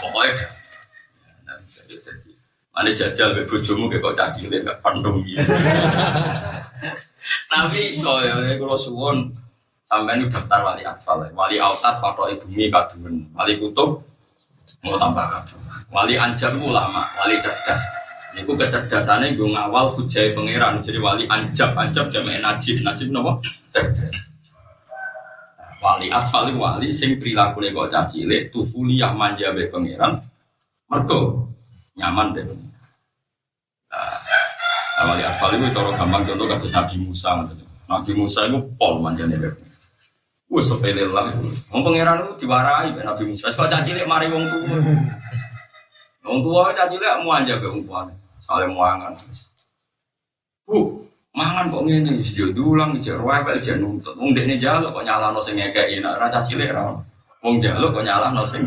[0.05, 0.61] pokoke
[2.81, 5.43] Ane jajal be bojomu kayak kok caci cilik gak pandung gitu.
[7.53, 9.37] Tapi iso ya kalau suwon.
[9.85, 14.07] Sampai ini daftar wali atfal, wali autat patok bumi kadumen, wali kutub
[14.87, 15.59] mau tambah kadung,
[15.91, 17.83] wali anjar ulama, wali cerdas.
[18.39, 20.79] Niku kecerdasannya gue ngawal hujai pangeran.
[20.79, 22.87] Jadi wali anjab anjab jamak najib.
[22.87, 23.43] Najib nopo
[23.75, 24.30] cerdas.
[25.81, 30.21] Wali atfal wali sing perilaku kok caci cilik tufuliah manja be pangeran.
[30.93, 31.49] Mergo
[31.97, 32.45] nyaman deh.
[35.01, 37.33] Awali Arfal itu cara gampang contoh kasus Nabi Musa.
[37.89, 39.57] Nabi Musa itu pol manjane beb.
[40.53, 41.33] Wes sepele lah.
[41.73, 43.49] Wong pangeran itu diwarai ben Nabi Musa.
[43.49, 44.77] Sekali caci cilik mari wong tua.
[46.29, 48.13] Wong tua caci cilik mau aja be wong tuane.
[48.45, 49.17] Saling muangan.
[50.69, 54.15] Bu, mangan kok ngene wis yo dulang jek rewel jek nuntut.
[54.19, 56.91] Wong dekne jalo kok nyalano sing ngekeki nek ra caci cilik ra.
[57.43, 58.67] Wong jalo kok nyalano sing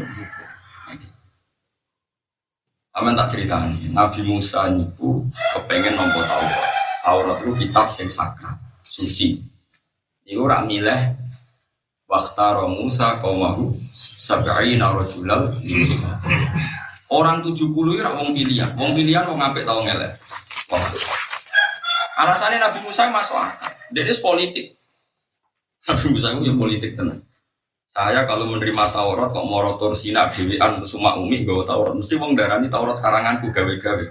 [2.93, 6.69] Aman tak ceritani, Nabi Musa niku kepengen nompo Taurat.
[7.01, 8.53] Taurat itu kitab sing sakral,
[8.85, 9.41] suci.
[10.29, 11.01] Niku rak milih
[12.05, 15.57] Waktaro Musa kaumahu sab'ina rajulal
[17.09, 20.13] Orang 70 itu wong pilihan, wong pilihan wong ngapik tau ngelek.
[22.13, 23.73] Alasannya Nabi Musa masuk akal.
[23.89, 24.77] Dia politik.
[25.89, 27.21] Nabi Musa itu ya politik tenang.
[27.93, 32.33] Saya kalau menerima Taurat kok mau rotor sinak dewian semua umi gak Taurat mesti wong
[32.33, 34.05] darani Taurat karanganku gawe-gawe.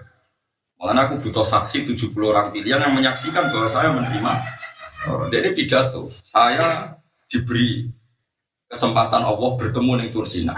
[0.79, 4.33] Malah aku butuh saksi 70 orang pilihan yang menyaksikan bahwa saya menerima
[5.03, 5.29] Taurat.
[5.35, 6.95] Jadi pidato, saya
[7.27, 7.91] diberi
[8.71, 10.55] kesempatan Allah bertemu dengan Tursina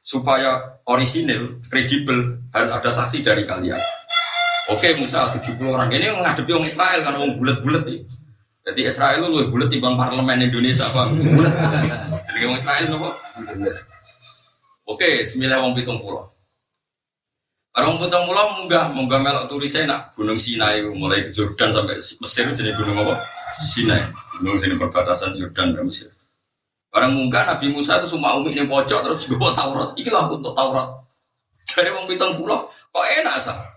[0.00, 3.78] supaya orisinil, kredibel harus ada saksi dari kalian.
[4.70, 8.06] Oke, Musa 70 orang ini menghadapi orang Israel kan orang bulat-bulat nih.
[8.62, 11.10] Jadi Israel lu bulat bang parlemen Indonesia apa?
[11.10, 11.54] Bulat.
[12.30, 13.10] Jadi orang Israel nopo?
[14.86, 16.30] Oke, sembilan wong pitung pulau.
[17.72, 20.14] Orang putang pulau munggah, munggah melok turis enak.
[20.14, 23.18] Gunung Sinai mulai Jordan sampai Mesir jadi gunung apa?
[23.66, 24.04] Sinai.
[24.38, 26.12] Gunung sini perbatasan Jordan dan Mesir.
[26.92, 29.96] Barang munggah Nabi Musa itu semua umi ini pojok terus gue Taurat.
[29.96, 31.02] Ikilah aku untuk Taurat.
[31.64, 33.71] Jadi mau pitung pulau, kok enak sah?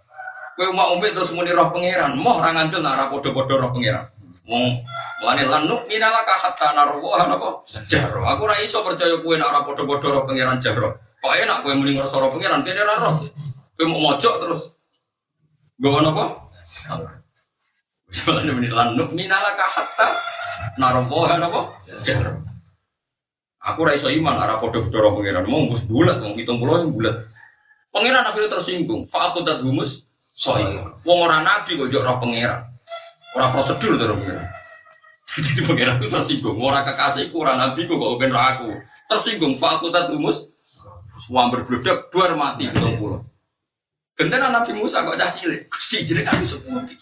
[0.55, 2.15] Kue mau umi terus muni roh pangeran.
[2.15, 4.07] Moh rangan tuh nara podo-podo roh pangeran.
[4.47, 4.83] Mau
[5.15, 7.63] Mulane lanuk minala hatta narwa apa?
[7.87, 8.21] Jaro.
[8.27, 10.91] Aku ora iso percaya kowe nek ora padha-padha roh pangeran jaro.
[11.23, 13.23] Kok enak kowe muni ngrasa roh pangeran kene ora roh.
[13.79, 14.75] Kowe mau mojok terus
[15.79, 16.45] gowo napa?
[18.11, 20.07] Soalnya muni lanuk minala hatta
[20.77, 21.61] narwa apa?
[22.03, 22.43] Jaro.
[23.65, 25.47] Aku ora iso iman ora padha-padha roh pangeran.
[25.47, 27.15] Mau gus bulat, mau 70 yang bulat.
[27.95, 29.07] Pangeran akhirnya tersinggung.
[29.07, 30.04] Fa aku humus
[30.35, 30.83] soi.
[31.07, 32.61] Wong ora nabi kok jok roh pangeran.
[33.39, 34.47] Ora prosedur terus pangeran.
[35.35, 36.59] Jadi pangeran itu tersinggung.
[36.59, 38.69] Orang kekasihku, orang nabi ku kok ben aku.
[39.07, 39.55] Tersinggung.
[39.55, 40.51] Fakultat umus.
[41.31, 43.23] Wah berbledak dua mati betul pulau.
[44.15, 45.67] Gentena Nabi Musa kok cah cilik.
[45.67, 46.95] Gusti jadi aku seputi.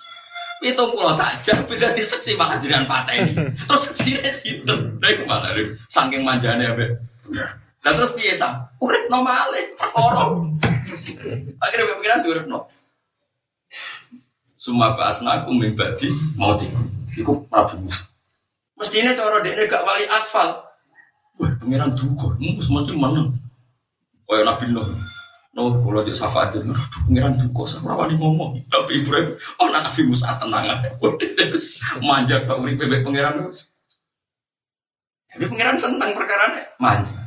[0.63, 3.33] Itu pulau tak jah beda di seksi makan jiran patah ini.
[3.67, 4.75] Terus seksinya situ.
[4.97, 5.77] Dari mana nih?
[5.85, 6.73] Saking manjane ya
[7.83, 8.79] Dan terus biasa.
[8.79, 9.75] Urip normale.
[9.75, 10.39] Perkara.
[11.67, 12.71] Akhirnya pikiran urip no.
[14.63, 16.07] Suma bahasna aku mimbadi
[16.39, 16.79] mau tiku.
[17.19, 18.07] Iku Nabi Musa.
[18.79, 20.63] Mestinya cara dia gak wali atfal.
[21.35, 23.35] Wah, pangeran duga, mus mesti menang.
[24.23, 24.87] Kaya Nabi Nuh.
[25.53, 28.55] Nuh, kalau dia syafaat itu, aduh pangeran duga, saya wani ngomong.
[28.71, 30.89] Tapi Ibrahim, oh Nabi Musa tenang aja.
[31.99, 33.67] Manja pak urip bebek pangeran itu.
[35.27, 37.22] Tapi pangeran senang perkara manja.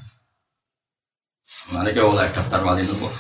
[1.74, 3.11] Mana kau oleh daftar wali nopo?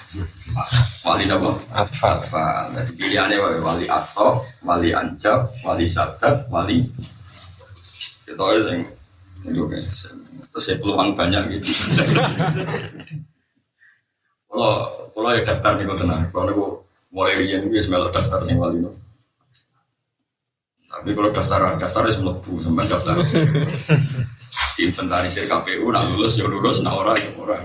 [1.02, 1.58] Wali nopo?
[1.74, 2.22] Atfal.
[2.22, 2.70] Atfal.
[2.78, 6.86] Jadi pilihannya wali atau wali anjab, wali sadat, wali
[8.26, 8.80] kita aja sing
[9.46, 9.78] itu kan
[10.50, 11.70] terus saya peluang banyak gitu
[14.50, 16.66] kalau kalau ya daftar nih kau tenang kalau aku
[17.14, 18.90] mulai rian gue semelok daftar sing wali no
[20.90, 23.14] tapi kalau daftar daftar itu semua bu sampai daftar
[24.76, 27.62] di inventarisir KPU nak lulus ya lulus nak orang ya orang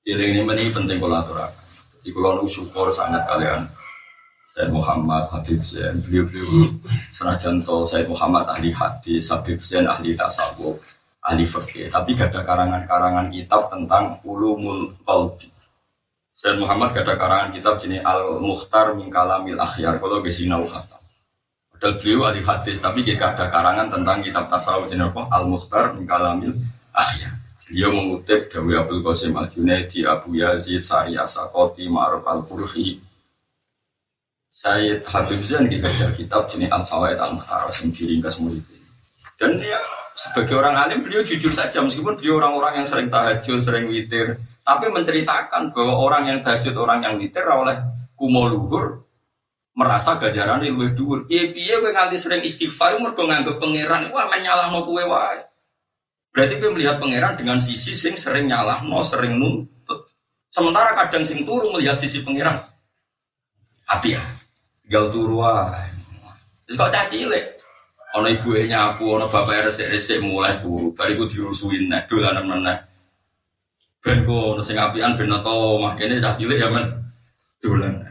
[0.00, 0.40] Jadi ini
[0.72, 2.00] penting kolaborasi.
[2.00, 3.68] Jadi kalau syukur sangat kalian.
[4.50, 6.74] Said Muhammad Habib Zain beliau-beliau.
[7.12, 10.80] Senajan to Said Muhammad ahli hadis Habib Zain ahli tasawuf
[11.22, 15.46] ahli fikih tapi gak ada karangan-karangan kitab tentang ulumul qalbi.
[16.34, 20.00] Said Muhammad gak ada karangan kitab jenis Al Mukhtar min Kalamil Akhyar.
[20.02, 20.98] Kalau gesinau khatam.
[21.70, 25.28] Padahal beliau ahli hadis tapi gak ada karangan tentang kitab tasawuf jenis apa?
[25.30, 26.56] Al Mukhtar min Kalamil
[26.90, 27.39] Akhyar
[27.70, 32.98] Beliau mengutip Dawi Abdul Qasim Al Junaidi, Abu Yazid, Sari Asakoti, Ma'ruf Al Qurhi,
[34.50, 38.66] Sayyid Habib Zain ada kitab jenis Al Fawaid Al Mukhtar yang diringkas murid
[39.38, 39.78] dan ya
[40.12, 44.90] sebagai orang alim beliau jujur saja meskipun beliau orang-orang yang sering tahajud sering witir tapi
[44.90, 47.78] menceritakan bahwa orang yang tahajud orang yang witir oleh
[48.18, 49.06] kumo luhur
[49.72, 51.24] merasa gajaran lebih dhuwur.
[51.24, 55.40] Piye-piye kowe nganti sering istighfar mergo nganggep pangeran wah menyalahno kowe wae
[56.30, 60.10] berarti kowe melihat pangeran dengan sisi sing sering nyalahno sering nuntut
[60.50, 62.58] sementara kadang sing turu melihat sisi pangeran
[63.90, 64.22] api ya
[64.90, 65.38] gal turu.
[66.66, 67.46] Wis kok cah cilik.
[68.10, 70.90] Ana ibuke nyapu, ana bapake resik-resik mulai turu.
[70.90, 72.78] Bariku dirusuin nek dolanan meneh.
[74.02, 76.90] Ben kok ono sing apian ben to mah kene cah cilik ya men
[77.62, 78.02] dolan.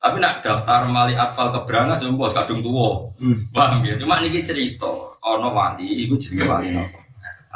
[0.00, 3.12] Tapi nak daftar mali atfal keberangas bos kadung tuwa.
[3.20, 3.36] Hmm.
[3.52, 3.98] Paham ya?
[4.00, 4.88] Cuma niki cerita
[5.20, 7.00] ana wali iku jenenge wali napa?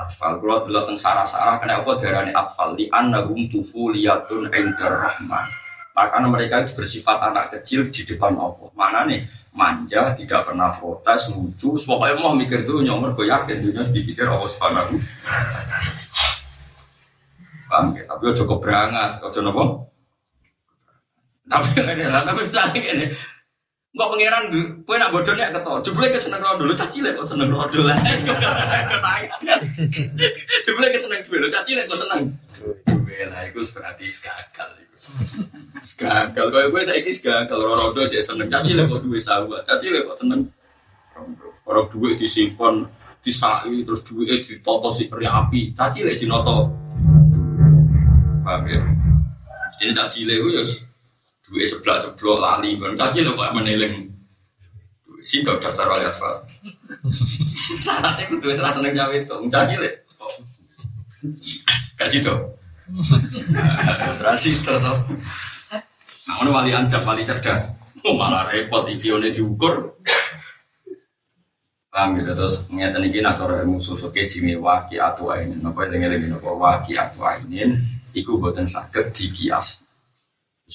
[0.01, 5.45] Atfal kula delok teng sarah-sarah kena apa diarani atfal li annahum tufuliyatun indar rahman.
[5.93, 8.73] Karena mereka itu bersifat anak kecil di depan Allah.
[8.73, 9.21] Mana nih?
[9.53, 11.77] Manja, tidak pernah protes, lucu.
[11.77, 14.97] Pokoknya mau mikir tuh nyomor, gue yakin dunia sedikit Allah subhanahu
[17.69, 18.03] Paham ya?
[18.09, 19.65] Tapi cukup berangas, ojo nopo.
[21.51, 21.69] Tapi
[22.31, 23.07] tapi tadi ini.
[23.91, 24.45] Enggak pangeran,
[24.87, 25.83] gue nak bodoh nih ketor.
[25.83, 27.99] Jebule ke seneng rondo, lu caci kok seneng rondo lah.
[30.65, 32.31] Jebule ke seneng duwe, lu caci kok seneng.
[32.87, 34.71] Duwe lah, itu berarti gagal.
[35.99, 37.59] Gagal, kau gue kis gagal.
[37.59, 38.47] Rodo aja seneng.
[38.47, 39.67] Caci lah kok duit sahabat.
[39.67, 40.47] Caci lah kok seneng.
[41.67, 42.87] Orang duit disimpan,
[43.19, 45.75] disai, terus duit ditoto si peri api.
[45.75, 46.71] Caci lah jinoto.
[48.47, 48.79] Paham ya?
[49.83, 50.63] Ini caci lah gue
[51.51, 52.79] duit ceblok ceblok lali.
[52.79, 54.07] Caci lah kok meneling.
[55.27, 56.47] Singkau daftar wali atfal.
[57.77, 59.35] Syaratnya gue duit serasa seneng nyawa itu.
[59.51, 59.95] Lah.
[61.99, 62.39] Kasih tuh.
[64.17, 64.97] Terus itu tuh.
[66.31, 67.75] Nah, ini wali anjab, wali cerdas.
[68.07, 69.99] Oh, malah repot, ikione diukur.
[71.91, 75.59] Paham gitu, terus ngeten iki nak cara ilmu susuke jimi waki atu ainin.
[75.59, 77.77] Napa eling-eling napa waki atu ainin
[78.15, 79.83] iku boten saged dikias.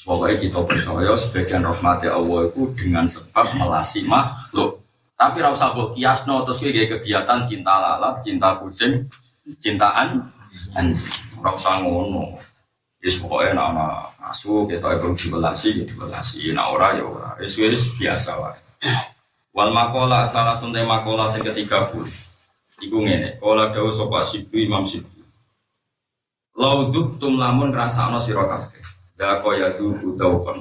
[0.03, 4.83] Pokoknya kita percaya sebagian rahmati Allah itu dengan sebab melasi makhluk.
[5.15, 9.07] Tapi rasa buat kiasno terus kayak kegiatan cinta lalat, cinta kucing,
[9.63, 10.27] cintaan
[10.75, 11.15] anjing.
[11.39, 12.35] Rasa ngono.
[12.99, 13.93] Yes pokoknya nak nak
[14.33, 16.51] asu kita perlu dibelasi, ya dibelasi.
[16.51, 17.29] Nak ora ya ora.
[17.39, 17.55] Wis
[17.95, 18.59] biasa wae.
[19.55, 22.11] Wal makola salah sunte makola sing ketiga puluh.
[22.83, 25.07] Iku ngene, kala dawuh sapa Sibu Imam Sibu.
[26.59, 28.84] Lau tum lamun ngrasakno sira kabeh.
[29.15, 30.59] Da kaya duku daukon.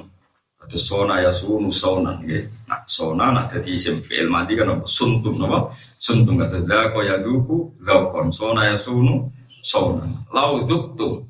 [0.63, 2.17] Ada sona ya sunu sona.
[2.65, 5.69] Nah sona nak dadi isim fi'il mati kan apa suntum napa?
[5.99, 8.31] Suntum kata da kaya duku daukon.
[8.31, 9.27] Sona ya sunu
[9.61, 10.07] sona.
[10.31, 11.27] Lau tum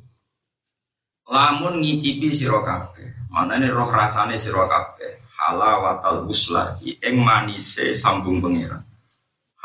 [1.26, 3.28] lamun ngicipi sira kabeh.
[3.34, 5.26] Manane roh rasane sira kabeh.
[5.36, 8.82] Halawatal uslati ing manise sambung pengiran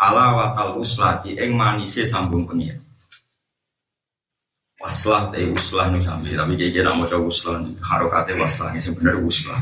[0.00, 2.80] halawatal uslati ing manise sambung pengiran
[4.80, 9.20] waslah teh uslah nih sambil tapi kayak kira mau coba uslah harokate waslah ini sebenarnya
[9.20, 9.60] uslah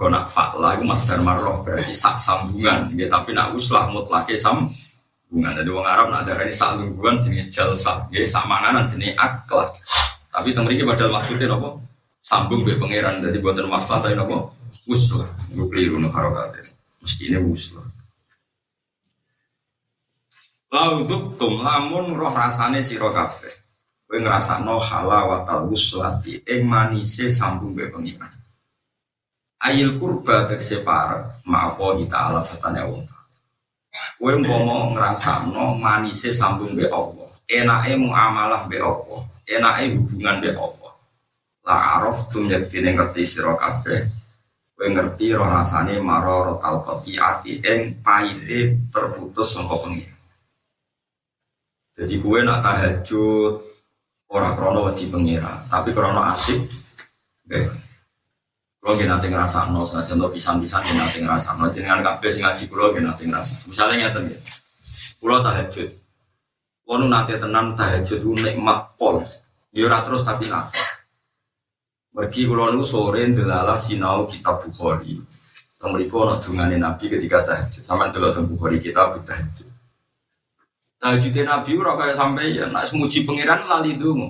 [0.00, 2.88] kau nak fakla itu masdar marroh berarti sak sambungan.
[2.96, 5.52] Ya tapi nak uslah mutlake sambungan.
[5.60, 9.68] Jadi orang Arab nak ada ini sak lungguan jenis jalsa ya sak manganan jenis akhlak.
[10.32, 11.76] Tapi temeriki padahal maksudnya apa
[12.16, 13.20] sambung be pangeran.
[13.20, 14.48] Jadi buatan waslah tapi apa
[14.88, 16.64] uslah gue keliru nih harokate
[17.04, 17.84] mesti ini uslah
[20.70, 23.59] Lauduk tum lamun roh rasane sira kabeh.
[24.10, 28.26] Kowe ngrasakno halawatal wuslati ing manise sambung be pengiran.
[29.62, 33.06] Ayil kurba tegese parek ma'apa ta'ala satane wong.
[34.18, 37.30] Kowe umpama ngrasakno manise sambung be Allah.
[37.46, 39.22] Enake muamalah be Allah.
[39.46, 40.92] Enake hubungan be Allah.
[41.62, 44.10] La araf tum yaktine ngerti sira kabeh.
[44.74, 50.18] Kowe ngerti roh rasane maroro talqati ati ing paite terputus sangka pengiran.
[51.94, 53.69] Jadi kue nak tahajud
[54.30, 56.58] orang krono wedi pengira, tapi krono asik.
[57.46, 57.60] Oke.
[58.80, 61.68] Kalau gak nanti ngerasa no, saja contoh pisan-pisan gak nanti ngerasa no.
[61.68, 63.68] Jangan kafe sing ngaji kulo gak nanti ngerasa.
[63.68, 64.38] Misalnya nyata ya,
[65.20, 65.88] kulo tahajud.
[66.88, 69.20] Kulo nanti tenang tahajud nikmat pol.
[69.68, 70.80] Dia terus tapi nanti.
[72.10, 75.20] Bagi kulo nu sore ndelala sinau kitab Bukhari.
[75.76, 77.84] Kemudian kulo dungane Nabi ketika tahajud.
[77.84, 79.69] Sama ndelala Bukhari kitab tahajud.
[81.00, 84.28] Tahajudnya Nabi ora kayak sampai ya nak semuji pangeran lali dungu.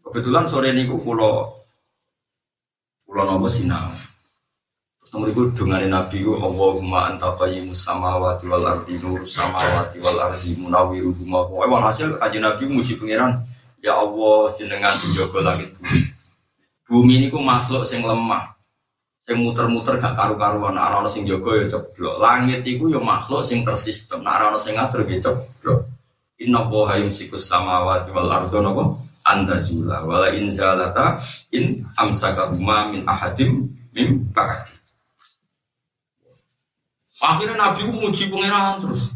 [0.00, 1.52] Kebetulan sore niku pulau
[3.04, 3.92] pulau nopo sinau.
[4.98, 10.16] Terus nomor itu dengan Nabi ku Allahumma anta qayyimus samawati wal ardi nur samawati wal
[10.16, 11.44] ardi munawiru huma.
[11.60, 13.36] Emang hasil aja Nabi muji pangeran.
[13.84, 16.00] Ya Allah jenengan sing langit bumi.
[16.88, 18.57] Bumi ini ku makhluk sing lemah
[19.28, 20.72] sing muter-muter gak karu-karuan.
[20.72, 22.16] Nek ana sing jaga ya ceblok.
[22.16, 24.24] Langit iku ya makhluk sing tersistem.
[24.24, 25.84] Nek ana sing ngatur ya ceblok.
[26.40, 28.96] Inna allaha yumsikus samawati wal ardo napa?
[29.28, 31.20] Anda zula wala in zalata
[31.52, 34.72] in amsakahuma min ahadim min ba'di.
[37.20, 39.12] Akhirnya nabi muji pangeran terus.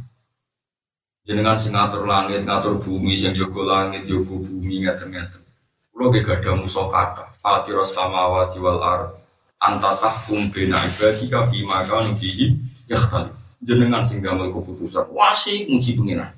[1.25, 5.41] Jenengan sing ngatur langit ngatur bumi sing jaga langit jaga bumi ngaten-ngaten.
[5.89, 9.22] Kula ge gadah musa kata fatiros samawati wal ard
[9.63, 12.59] antatah kumbena ibadika fi maka nufihi
[12.91, 13.31] kali
[13.63, 15.07] jenengan sing gamel keputusan.
[15.15, 16.35] Wasi muji pengiran.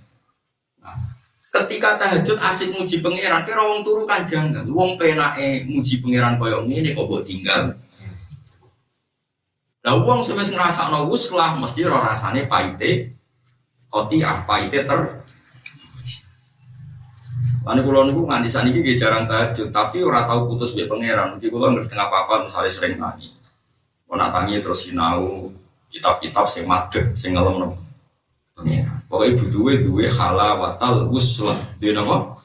[0.85, 0.97] Nah,
[1.49, 4.29] ketika tahajud asik muji pengiran kira wong turu kan.
[4.29, 7.81] Jangan wong penake muji pengiran koyo ngene kok mbok tinggal.
[9.85, 13.17] Lah wong sing wis ngrasakno wuslah mesti ora rasane paite
[13.95, 15.24] ah paite ter
[17.65, 21.41] Lalu kulo niku nganti saat ini jarang tahajud, tapi ora tahu putus be pangeran.
[21.41, 23.33] Jadi kulo nggak setengah apa misalnya sering tangi.
[24.05, 25.49] Mau nak tangi terus sinau
[25.89, 27.81] kitab-kitab sing madeg, sing ngelem nopo
[28.53, 29.01] pangeran.
[29.09, 31.57] Ibu duwe duwe halawatal uslah.
[31.81, 32.37] Dia nopo?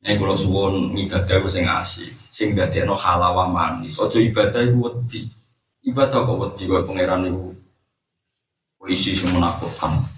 [0.00, 4.00] Nek kulo suwon ibadah sing asik, sing no halawa manis.
[4.00, 5.28] Ojo ibadah iku wedi.
[5.84, 7.52] Ibadah kok wedi kok pangeran iku
[8.80, 10.17] polisi sing menakutkan.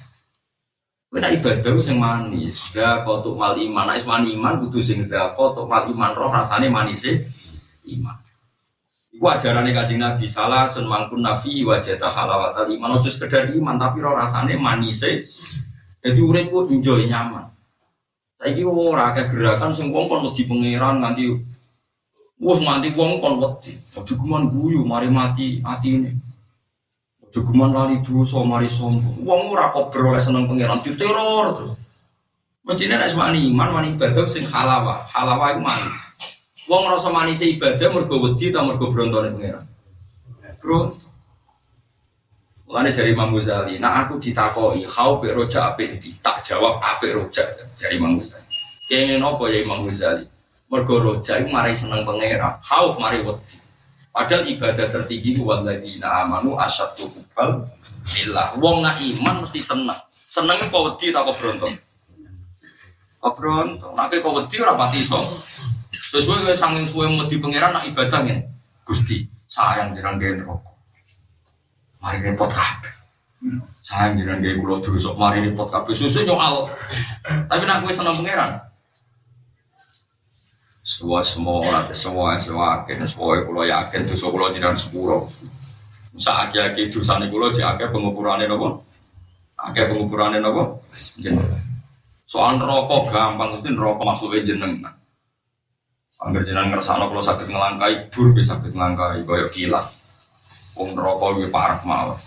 [1.11, 2.71] Kita ibadah sing manis.
[2.71, 3.91] Ya kotuk mal iman.
[3.91, 7.03] Nek wani iman kudu sing kotuk mal iman roh rasane manis
[7.91, 8.15] iman.
[9.11, 13.03] Iku ajarane Kanjeng Nabi salah sun mangkun nafi wajata halawatal iman.
[13.03, 15.03] Ojo sekedar iman tapi roh rasane manis
[16.01, 17.51] Jadi urip ku enjoy nyaman.
[18.39, 21.27] Saiki ora akeh gerakan sing wong kon wedi pangeran nganti
[22.39, 23.75] wis nganti wong kon wedi.
[24.55, 26.30] Guyu mari mati atine.
[27.31, 29.23] Jogeman lali dosa mari sombong.
[29.23, 31.79] Wong ora kok beroleh seneng pangeran diteror terus.
[32.67, 35.07] Mestine nek wani iman wani ibadah sing halawa.
[35.15, 35.95] Halawa iku manis.
[36.67, 39.65] Wong rasa manis ibadah mergo wedi ta mergo brontone pangeran.
[40.59, 40.93] Bro.
[42.71, 47.19] Mulane jari Imam Ghazali, nah aku ditakoki, kau pe roja apik di, tak jawab apik
[47.19, 47.43] roja.
[47.75, 48.47] Jari Imam Ghazali.
[48.87, 50.23] Kene nopo ya Imam Ghazali?
[50.71, 53.59] Mergo roja iku mari seneng pangeran, khauf mari wedi.
[54.11, 57.63] Padahal ibadah tertinggi ku walladzina amanu asyaddu hubbal
[58.11, 58.59] lillah.
[58.59, 60.01] Wong nak iman mesti seneng.
[60.11, 61.71] Seneng kok wedi tak kok brontok.
[63.23, 63.91] Kok brontok.
[63.95, 65.23] Nek kok wedi ora pati iso.
[65.95, 68.51] Sesuai dengan sanging suwe wedi pangeran nak ibadah ngene.
[68.83, 70.75] Gusti, sayang jenengan gawe rokok.
[72.03, 72.95] Mari repot kabeh.
[73.87, 75.95] Sayang jenengan gawe kula dosa, mari repot kabeh.
[75.95, 76.67] Susu nyoal.
[77.47, 78.59] Tapi nak kowe seneng pangeran,
[80.91, 85.31] semua semua orang semua semua akhirnya semua kulo yakin tuh kulo jiran sepuro.
[86.19, 88.83] Saat akhir dosa nih kulo jadi akhir pengukurannya nopo,
[89.55, 90.83] akhir pengukurannya nopo.
[92.27, 94.83] Soal rokok gampang itu rokok makhluknya jeneng.
[96.21, 99.87] Angger jenengan ngersakno kula saged ngelangkai bur bisa saged ngelangkai kaya kilat.
[100.75, 102.19] Wong rokok iki parah mawon.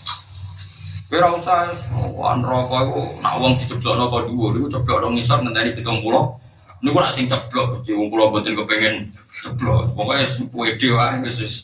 [1.12, 1.70] Kowe ora usah
[2.16, 6.43] wan rokok iku nak wong diceblokno kok dhuwur iku ceblok nang ngisor ngenteni 70
[6.84, 9.08] Niku ora sing ceblok, Gusti wong kula mboten kepengin
[9.40, 9.96] ceblok.
[9.96, 10.20] Pokoke
[10.52, 11.56] pede wae wis wis.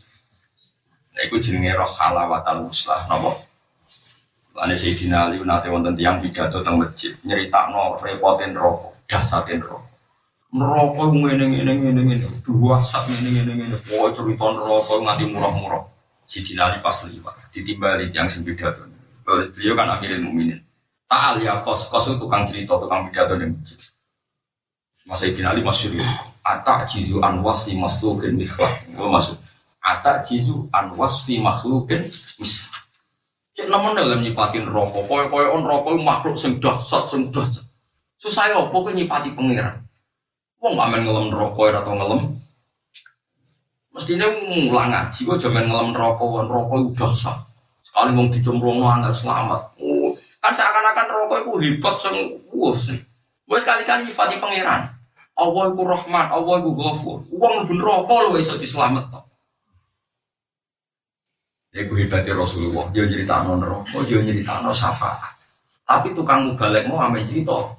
[1.19, 3.35] Iku jenenge roh halawatal muslah napa?
[4.55, 9.83] Lane Sayyidina Ali nate wonten tiyang pidato teng masjid nyeritakno repoten rokok, dasaten rokok.
[10.55, 13.75] Neraka ngene ngene ngene ngene, dua sak ngene ngene ngene.
[13.75, 15.83] Pokoke cerita neraka nganti murah-murah.
[16.31, 18.87] Sayyidina Ali pas liwat ditimbali yang sing pidato.
[19.27, 20.63] Beliau kan akhirnya mukminin.
[21.11, 23.98] Ta'al ya kos kos itu tukang cerita tukang pidato ning masjid.
[25.09, 26.05] Mas Sayyidina Ali masyur ya.
[26.45, 28.85] Atak jizu an wasfi makhlukin mikhlak.
[28.85, 29.41] Itu masuk.
[29.81, 32.05] Atak jizu an wasfi makhlukin.
[33.57, 35.09] Cek nemen dalam nyipatin rokok.
[35.09, 37.65] Koy-koy on rokok makhluk sing dahsyat sing dahsyat.
[38.21, 39.81] Susah ya apa nyipati pangeran.
[40.61, 42.37] Wong main ngelem rokok atau ngelem.
[43.89, 47.37] Mestinya ngulang ngaji kok jaman ngelem rokok, rokok udah sah.
[47.81, 49.73] Sekali wong dicemplung angel selamat.
[49.81, 52.15] Oh, kan seakan-akan rokok itu hebat sing
[52.53, 52.93] wus.
[53.49, 54.98] Wes kali-kali nyifati pangeran.
[55.39, 57.17] Allah iku Rahman, Allah iku Ghafur.
[57.31, 59.23] Wong mlebu neraka lho iso dislametno.
[61.71, 65.39] Iku hebatnya Rasulullah, dia nyeritakno neraka, dia nyeritakno syafaat.
[65.87, 67.71] Tapi tukang mubalek mau ame cerita.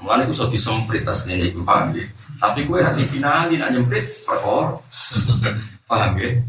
[0.00, 2.06] Mulane iku iso disemprit asline iku paham ya.
[2.40, 4.80] Tapi kue nasi finali nak nyemprit perkara.
[5.90, 6.40] Paham ya?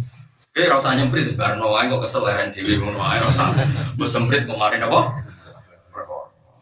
[0.51, 3.51] Oke, rasa nyemprit sebarang wae kok kesel leren dhewe ngono wae rasa.
[3.95, 5.20] Mbok semprit kemarin apa?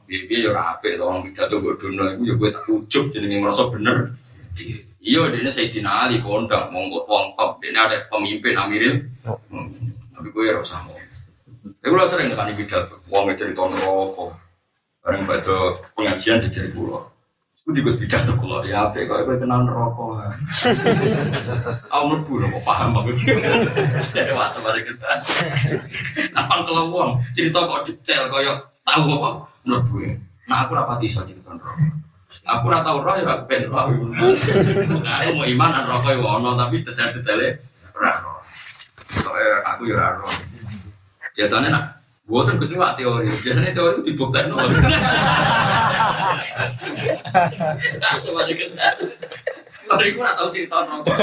[0.10, 4.10] Bibi ya rapi, orang pidato gue dono, itu ya gue tak ujuk jadi ngerasa bener.
[5.00, 9.06] Iya, dia ini Sayyidina Ali kondang, monggo wong top, dia ada pemimpin Amiril.
[9.22, 9.70] Hmm,
[10.18, 10.98] tapi gue ya rasa mau.
[11.62, 14.34] Tapi gue sering kan pidato, wong cerita rokok,
[15.06, 17.06] bareng pada pengajian sejarah pulau.
[17.70, 20.26] Aku di pidato kulo ya, apa kok gue kenal rokok.
[21.94, 23.14] Aku mlebu kok paham aku.
[24.10, 25.06] Jadi masa bareng kita.
[26.34, 28.58] Apa kalau wong cerita kok detail koyo
[28.90, 29.30] tahu apa?
[29.66, 30.10] menurut gue.
[30.50, 31.78] Nah aku rapati iso cerita rokok.
[32.46, 33.86] Aku ora tau roh ya ora ben roh.
[35.06, 37.62] Nah, aku mau iman an rokok ya ono tapi detail-detailnya
[37.94, 38.42] ora roh.
[38.98, 40.34] Soalnya aku ya ora roh.
[41.38, 41.86] Biasanya nak
[42.30, 44.70] Buatan kesuwa teori, biasanya teori itu dibuktikan nol.
[48.22, 49.10] Semuanya kesehatan.
[49.90, 51.18] Kalau aku nggak tahu cerita rokok.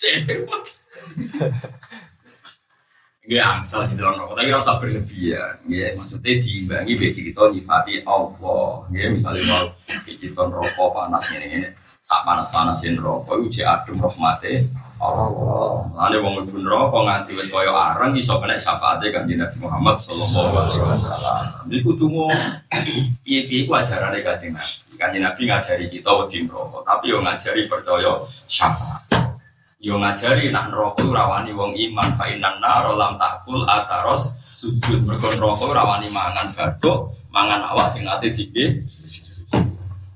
[0.00, 0.40] Cewek.
[3.28, 5.60] Ya, di dalam rokok, tapi rasa berlebihan.
[5.68, 8.88] Ya, maksudnya diimbangi biar cerita nyifati Allah.
[8.88, 9.68] Ya, misalnya mau
[10.08, 11.68] cerita rokok panas ini ini,
[12.00, 14.64] sak panas panasin rokok, jadi adem rahmati
[14.96, 15.92] Allah.
[15.92, 20.52] Lalu wong ibu rokok nganti wes koyo arang iso kena syafaatnya kan Nabi Muhammad Sallallahu
[20.64, 21.68] Alaihi Wasallam.
[21.68, 22.32] Jadi kudu mau
[23.28, 24.96] piye piye ku ajaran deh kanjeng Nabi.
[24.96, 29.07] Kanjeng Nabi ngajari kita wedi rokok, tapi yo ngajari percaya syafaat.
[29.78, 35.30] Yo ngajari nak neraka rawani wong iman fa innan nar lam takul ataros sujud mergo
[35.38, 38.82] neraka rawani mangan baduk, mangan awak sing ate dike.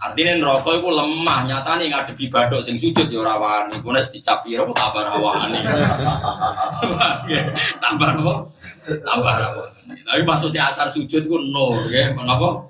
[0.03, 3.79] Artinya neraka iku lemah, nyatane ngadepi baduk sing sujud yo rawani.
[3.79, 5.63] Ku nek dicap piro tambah rawani.
[7.87, 8.35] tambah apa?
[8.83, 9.95] Tambah rawani.
[10.03, 12.11] Tapi maksudnya asar sujud ku nur, ya.
[12.19, 12.67] Kenapa?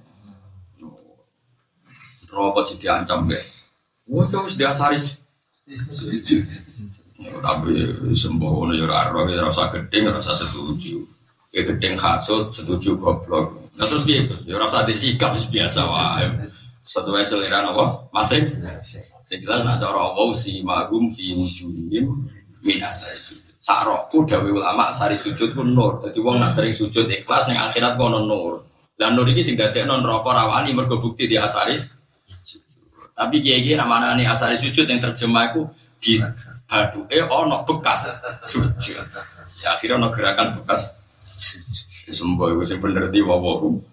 [2.36, 3.72] Neraka jadi ancam, guys.
[4.05, 4.76] Wah, kau sudah
[7.43, 7.73] tapi
[8.14, 11.03] sembuh ya raro ya rasa gedeng rasa setuju.
[11.53, 13.70] Ya gedeng hasut setuju goblok.
[13.77, 16.27] Nah terus dia ya rasa disikap biasa wae.
[16.83, 18.43] Sesuai selera apa masih?
[18.83, 22.11] Saya jelas nak cara Allah si magum fi wujudihim
[22.66, 26.03] min asari sarokku dawe ulama sari sujud pun nur.
[26.03, 28.66] Jadi wong nak sering sujud ikhlas ning akhirat kono nur.
[28.99, 29.55] Dan nur ini sing
[29.87, 32.01] non rokok rawani mergo bukti di asaris
[33.13, 35.63] tapi kiai-kiai namanya nih asari sujud yang terjemah itu
[36.03, 36.13] di
[36.69, 39.07] badu eh ono bekas sujud.
[39.63, 40.97] Ya akhirnya ono gerakan bekas
[42.13, 43.93] sembuh itu bener di wawahu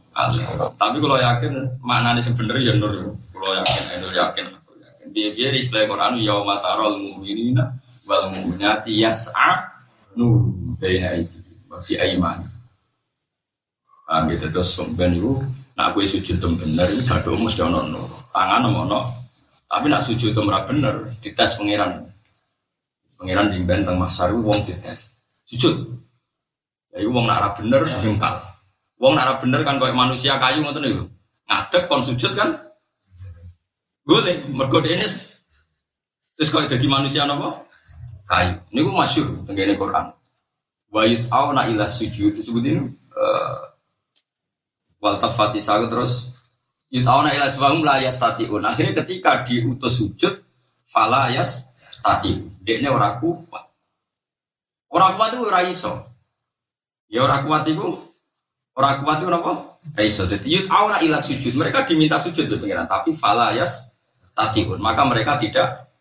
[0.76, 3.16] tapi kalau yakin maknanya sebenarnya ya nur.
[3.32, 5.08] Kalau yakin itu yakin aku yakin.
[5.16, 7.72] Dia biar istilah Quran yauma tarol mu'minina
[8.04, 9.80] wal mu'minati yas'a
[10.20, 11.40] nur baina itu
[11.72, 12.44] wa fi aymani.
[14.12, 15.40] Ah gitu terus sampean iku
[15.80, 18.10] nak kowe sujud bener iki badhe mesti ono nur.
[18.30, 19.20] Tangan ono
[19.70, 22.10] tapi nak sujud tem ora bener dites pangeran.
[23.22, 25.14] Pangeran jimben teng masar wong dites.
[25.46, 25.94] Sujud.
[26.90, 28.42] Ya iku wong nak bener jengkal.
[28.98, 31.06] Wong nak bener kan koyo manusia kayu ngoten niku.
[31.46, 32.58] Ngadeg kon sujud kan
[34.10, 35.06] boleh, mergo ini
[36.34, 37.62] terus kalau jadi manusia apa?
[38.26, 38.58] Kayu.
[38.74, 40.10] Ini gue masyur tenggine Quran.
[40.90, 43.70] Wayut nak ilas sujud itu sebutin uh,
[44.98, 46.39] wal tafati terus
[46.90, 48.66] yut nak ilas wahum la yastatiun.
[48.66, 50.34] Akhirnya ketika diutus sujud
[50.86, 51.70] fala yas
[52.02, 52.36] tati.
[52.66, 53.66] Dekne ora kuat.
[54.90, 55.94] Ora kuat itu ora iso.
[57.10, 57.86] Ya ora kuat itu
[58.78, 59.52] ora kuat itu apa?
[59.96, 60.26] Ora iso.
[60.26, 61.54] Jadi yut nak ilas sujud.
[61.54, 63.90] Mereka diminta sujud tuh pengiran, tapi fala yas
[64.40, 65.92] tatiun maka mereka tidak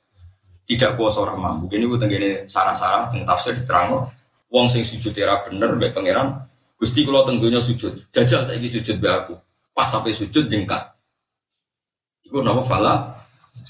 [0.69, 4.07] tidak kuasa orang mampu ini gue tenggine sarah-sarah tentang tafsir diterang
[4.53, 6.39] wong sing sujud era bener mbek pangeran
[6.79, 9.35] gusti kalau tentunya sujud jajal saya ini sujud be aku
[9.79, 10.83] pas sampai sujud jengkat.
[12.27, 13.15] Itu nama fala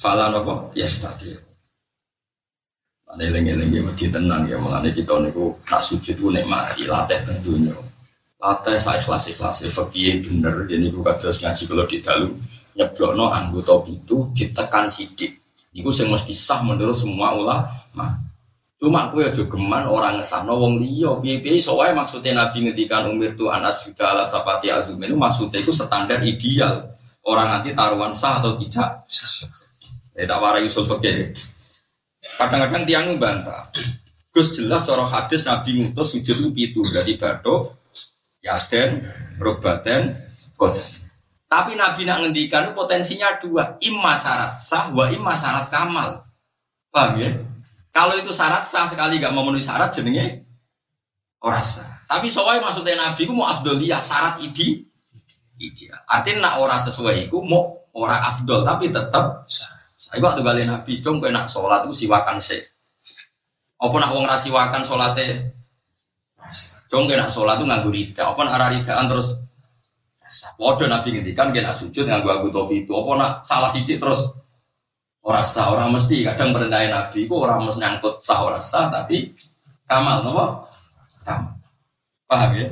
[0.00, 1.36] fala nama yes tadi
[3.12, 4.56] Ane lengi-lengi ya masjid tenang ya.
[4.56, 7.76] Mengenai kita niku nak sujud itu nikmati latih tentunya
[8.40, 12.30] latih saya ikhlas ikhlas fakir bener jadi gue kados ngaji kalau di dalu
[12.76, 15.40] nyeblokno anggota itu ditekan sidik.
[15.76, 18.06] Iku sing mesti sah menurut semua ulama.
[18.78, 23.50] Cuma aku ya geman orang ngesahno wong liya piye-piye iso maksudnya Nabi ngendikan umir tu
[23.50, 26.94] anas sudah ala sapati azum itu maksudnya itu standar ideal.
[27.26, 29.02] Orang nanti taruhan sah atau tidak.
[30.14, 31.34] Ya tak warai usul fikih.
[32.38, 33.66] Kadang-kadang tiang membantah.
[34.30, 37.66] Gus jelas cara hadis Nabi ngutus sujud lu pitu berarti badok,
[38.46, 39.02] yaden,
[39.42, 40.14] robaten,
[40.54, 40.86] kodan.
[41.48, 46.22] Tapi Nabi nak ngendikan potensinya dua, imma syarat sah, wa imma syarat kamal.
[46.92, 47.32] Paham ya?
[47.92, 50.44] Kalau itu syarat sah sekali gak memenuhi syarat jenenge
[51.42, 51.88] orang sah.
[52.08, 54.88] Tapi soalnya maksudnya Nabi ku mau afdoliyah syarat idi
[55.58, 55.98] ideal.
[56.06, 59.44] Artinya nak orang sesuai itu mau orang afdol tapi tetap
[59.98, 62.62] saya waktu kali Nabi cung nak sholat itu siwakan se.
[63.78, 65.50] Apa nak wong rasiwakan sholatnya?
[66.86, 68.30] Cung nak sholat itu nganggur rida.
[68.30, 69.42] Apa nak arah ridaan terus
[70.60, 72.92] Waduh Nabi ngendikan kena sujud nganggo aku topi itu.
[72.92, 74.36] Apa nak salah sidik terus
[75.24, 76.24] orang sah orang mesti.
[76.26, 79.32] Kadang perintah Nabi itu orang mesti nyangkut sah orang sah tapi
[79.88, 80.68] kamal nopo
[81.24, 81.54] kamal.
[82.28, 82.68] Paham ya?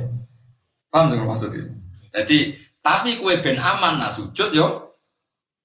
[0.93, 1.63] Paham sih maksudnya?
[2.13, 2.37] Jadi
[2.79, 4.93] tapi kue ben aman nak sujud yo.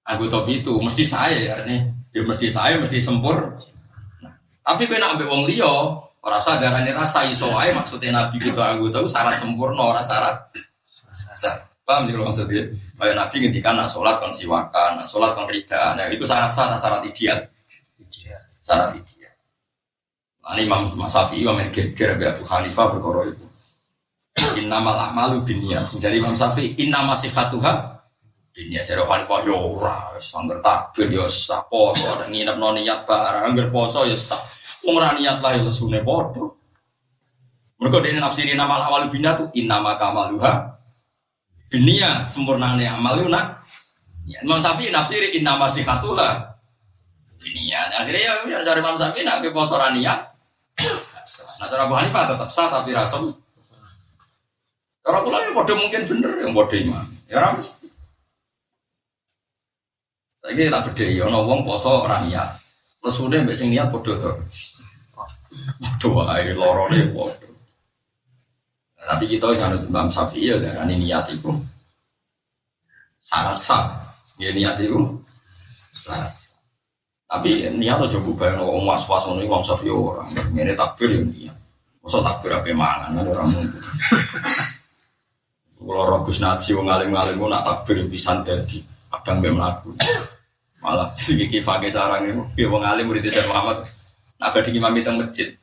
[0.02, 1.86] Aku topi itu mesti saya ya artinya.
[2.10, 3.54] Ya mesti saya mesti sempur.
[4.20, 4.34] Nah,
[4.66, 8.58] tapi kue nak ambil wong liyo sah darahnya rasa iso maksudnya Nabi gitu.
[8.58, 10.38] Aku tahu syarat sempurna orang syarat
[11.12, 12.62] sah Paham sih maksudnya?
[12.94, 17.02] Kayak Nabi ngendikan nak sholat kon siwakan, nak sholat kon rida, nah itu syarat-syarat syarat
[17.02, 17.42] ideal.
[18.62, 19.34] Syarat ideal.
[20.46, 23.46] Nah, ini Imam Masafi, Imam Geger, Abu Hanifah berkoro itu.
[24.62, 25.90] Innamal a'malu binniyat.
[25.98, 27.98] Jadi Imam Syafi'i innama sifatuha
[28.54, 28.86] binniyat.
[28.86, 30.30] Jadi Hanifah yo ya ora, wis
[30.62, 34.38] takbir yo ya sah poso, nginep no niat barang poso yo ya sah.
[34.86, 36.46] Wong niat lah yo lesune padha.
[37.82, 40.71] Mergo dene nafsiri nama awal binniyat tu innama kamaluha
[41.72, 43.64] Dunia sempurna nih amal itu nak.
[44.28, 46.52] Ya, Imam Syafi'i nafsiri inna masih katulah.
[47.40, 47.88] Dunia.
[47.96, 49.80] Akhirnya ya, ya dari Imam Syafi'i nak poso.
[49.80, 53.30] Nah cara Abu Hanifah tetap sah tapi rasem.
[55.02, 57.06] Cara kula yang bodoh mungkin bener yang bodoh iman.
[57.30, 57.78] Ya ramus.
[60.42, 62.58] Lagi tak beda ya, ono wong poso ora niat.
[63.02, 64.30] Mbek sing niat bodoh to.
[65.78, 67.51] Bodoh wae lorone bodoh.
[69.02, 71.50] Tapi kita jangan Imam Syafi'i ya ini niat itu
[73.18, 73.90] syarat sah.
[74.38, 74.98] Ya niat itu
[75.98, 76.54] syarat sah.
[77.26, 80.28] Tapi niat aja bayang orang was was ini Imam Syafi'i orang.
[80.54, 81.56] Ini takbir ya niat.
[82.02, 83.82] Masa takbir apa mangan orang mungkin.
[85.82, 88.78] Kalau Robus Naji wong ngalim-ngalim nak takbir pisan dadi
[89.10, 89.58] kadang mbek.
[90.82, 93.82] Malah iki fakih sarang itu, ya wong alim murid Syekh Muhammad.
[94.38, 95.54] Nak badhe imam teng masjid.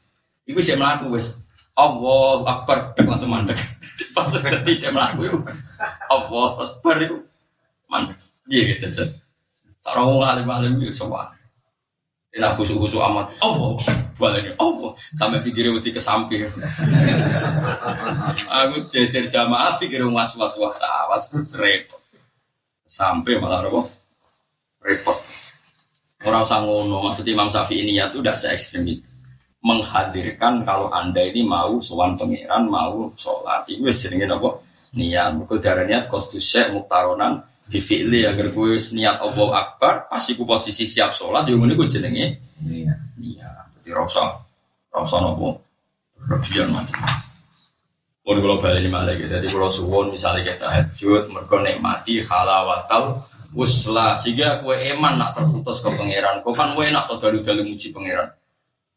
[0.47, 1.38] Iku cek mlaku wis.
[1.80, 3.55] Allah Akbar langsung mandek.
[4.15, 5.39] Pas saya melaku itu.
[6.11, 7.23] Allah Akbar itu
[7.88, 8.19] mandek.
[8.51, 9.15] Iya gitu jajan.
[9.80, 11.32] Sarang wong alim-alim itu sowan.
[12.36, 13.32] Enak khusu-khusu amat.
[13.39, 13.80] Allah
[14.19, 16.43] baliknya Allah sampai pikirnya udah ke samping.
[18.59, 22.03] Aku jejer jamaah pikir was was was awas repot.
[22.84, 23.88] Sampai malah repot.
[24.84, 25.19] Repot.
[26.27, 29.09] Orang sangono maksud Imam Syafi'i ini ya tuh udah se ekstrim itu
[29.60, 34.49] menghadirkan kalau anda ini mau sowan pangeran mau sholat itu jenenge apa
[34.95, 40.41] niat mergo darah niat kostus syekh muktaronan Fi'li agar kue niat Allah Akbar, pasti ku
[40.41, 42.26] posisi siap sholat, yang ini gue jenenge.
[42.66, 42.97] Iya.
[43.78, 44.41] Jadi rasa,
[44.89, 45.62] rasa nopo.
[46.18, 46.97] Berlebihan macam.
[48.26, 49.30] Mau kalau balik ini malah gitu.
[49.30, 53.22] Jadi kalau suwon misalnya kita hajut, mereka nikmati halawatal
[53.53, 56.41] uslah sehingga kue eman nak terputus ke pangeran.
[56.41, 58.34] Kau kan kue nak tuh dalu-dalu muji pangeran.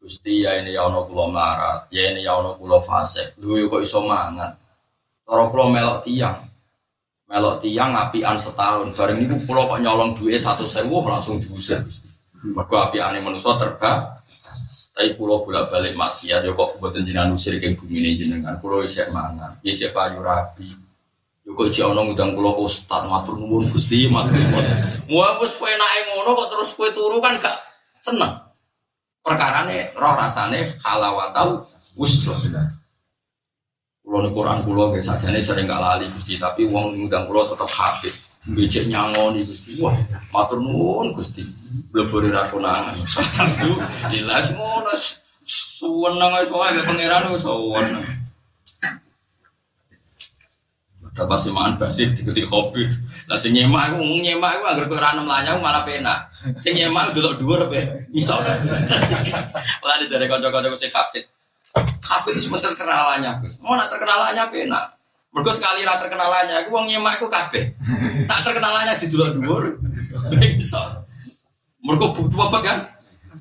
[0.03, 3.39] Gusti ya ini ya ono marat, ya ini ya ono pulau fasek.
[3.39, 4.51] Lu kok iso mangan.
[5.23, 6.43] Cara pulau melok tiang,
[7.31, 8.91] melok tiang apian setahun.
[8.91, 11.79] Bareng ini pulau kok nyolong satu sewu langsung diusir.
[12.43, 14.03] Mereka apiane manusia terbang.
[14.93, 18.59] Tapi pulau bolak balik maksiat, ya kok buat jenengan usir ke bumi ini jenengan.
[18.59, 20.67] Pulau isek mangan, ya isek payu rabi.
[21.47, 24.35] Yo kok jek ono ngundang kula ustaz matur nuwun Gusti matur.
[25.07, 27.55] Muah wis enake ngono kok terus kowe turu kan gak
[28.03, 28.52] seneng
[29.23, 31.63] perkarane roh rasane halawatau
[31.95, 32.35] usra
[34.03, 37.71] Kulo ning Quran kulo nggih sajane sering gak lali Gusti, tapi wong ngundang kulo tetep
[37.71, 38.11] hafid.
[38.51, 39.79] Becek nyangoni Gusti.
[39.79, 39.95] Wah,
[40.35, 41.39] matur nuwun Gusti.
[41.87, 42.91] Blebore ra konangan.
[42.91, 44.91] Alhamdulillah semono
[45.47, 47.31] suweneng wis wae pangeran.
[51.13, 52.83] Dapat pasti makan basir diketik kopi.
[53.31, 56.27] Lah sing nyemak aku ngomong nyemak aku agar kowe ora lanyang malah penak.
[56.59, 57.79] Sing nyemak delok dhuwur be
[58.11, 58.35] iso.
[59.87, 61.23] Lah dari kanca-kanca sing hafid.
[62.03, 63.47] Hafid itu sebentar terkenalannya.
[63.63, 64.85] Mau nak terkenalannya penak.
[65.33, 67.73] Mergo sekali ra terkenalannya aku wong nyemak aku kabeh.
[68.29, 69.81] Tak terkenalannya di dhuwur.
[70.35, 70.83] Baik iso.
[71.81, 72.77] Mergo butuh apa kan?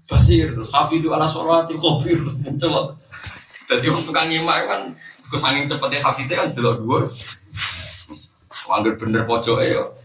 [0.09, 2.97] Basir, hafidu ala sholati khobir muncul.
[3.71, 4.81] Jadi orang tukang nyemak kan
[5.31, 7.03] kesangin cepetnya hafidnya kan delok dhuwur.
[8.69, 9.97] Wanggir bener pojok yo.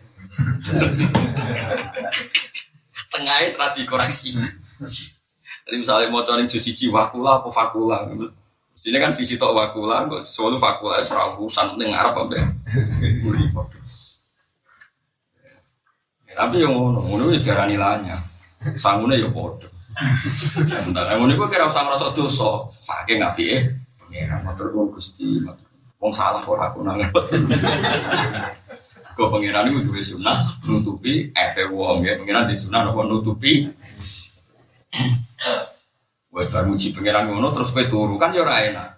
[3.11, 4.35] Tengahnya serat dikoreksi.
[5.67, 8.07] Jadi misalnya mau cari jus siji wakula apa fakula.
[8.87, 12.39] Ini kan sisi tok wakula, kok selalu fakula serah urusan dengan Arab apa
[16.37, 18.15] Tapi yang ngono, ngono wis darani lanya.
[18.79, 19.67] Sangune ya padha.
[20.87, 25.66] Bentar, ngono iku kira usah ngrasa dosa, saking apike pangeran matur Gusti, matur
[25.97, 27.01] Wong salah kok aku nang.
[29.17, 33.65] Kok pangeran itu duwe sunah nutupi epe wong ya pangeran di sunah nopo nutupi.
[36.37, 38.89] Wes bar muji pangeran ngono terus kowe turu kan ya ora enak.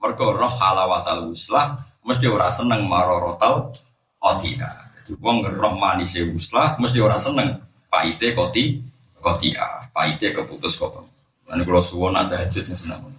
[0.00, 1.76] Mergo roh halawatal uslah
[2.08, 3.68] mesti ora seneng marorotal
[4.16, 4.72] qatia.
[5.04, 7.60] Jadi wong roh manise uslah mesti ora seneng
[7.92, 8.80] paite koti
[9.20, 11.04] kotia, paite keputus kok.
[11.52, 13.15] Lan kula suwon ada hajat sing seneng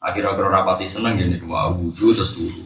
[0.00, 2.60] akhir-akhir rapati seneng gini dua wudhu terus dulu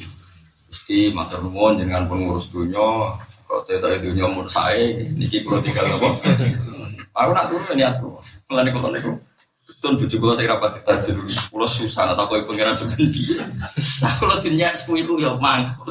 [0.70, 3.14] Gusti matur nuwun dengan pengurus dunia
[3.46, 6.08] kok tidak dunia umur saya niki kalau tinggal apa?
[7.22, 8.10] Aku nak turun ini aku
[8.50, 9.12] melani kok niku
[9.64, 13.40] Betul bujuk kalau saya rapat tajir kalau susah atau kau pengiran sebenci
[14.20, 15.88] kalau dunia sepuluh ya mantap.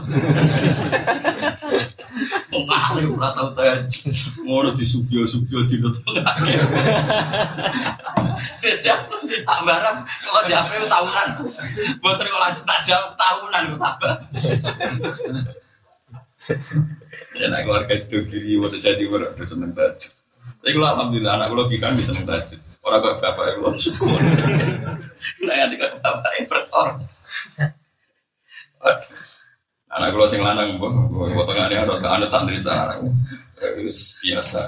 [2.54, 4.14] Mengalir ora tau tajir
[4.46, 6.22] ngono di subio subio di nutang
[9.42, 11.28] tak barang kalau di HP tahunan
[11.98, 14.16] buat langsung tak jawab tahunan gue tambah
[17.40, 20.12] ya nak keluarga itu kiri waktu jadi udah seneng tajud
[20.62, 22.30] tapi kalau alhamdulillah anak gue logika bisa seneng
[22.84, 24.20] orang kok bapak belum syukur
[25.48, 26.88] nah yang dikata bapak yang bertor
[29.94, 33.00] anak gue sing lanang gue tengah ini ada anak santri sana
[34.24, 34.62] biasa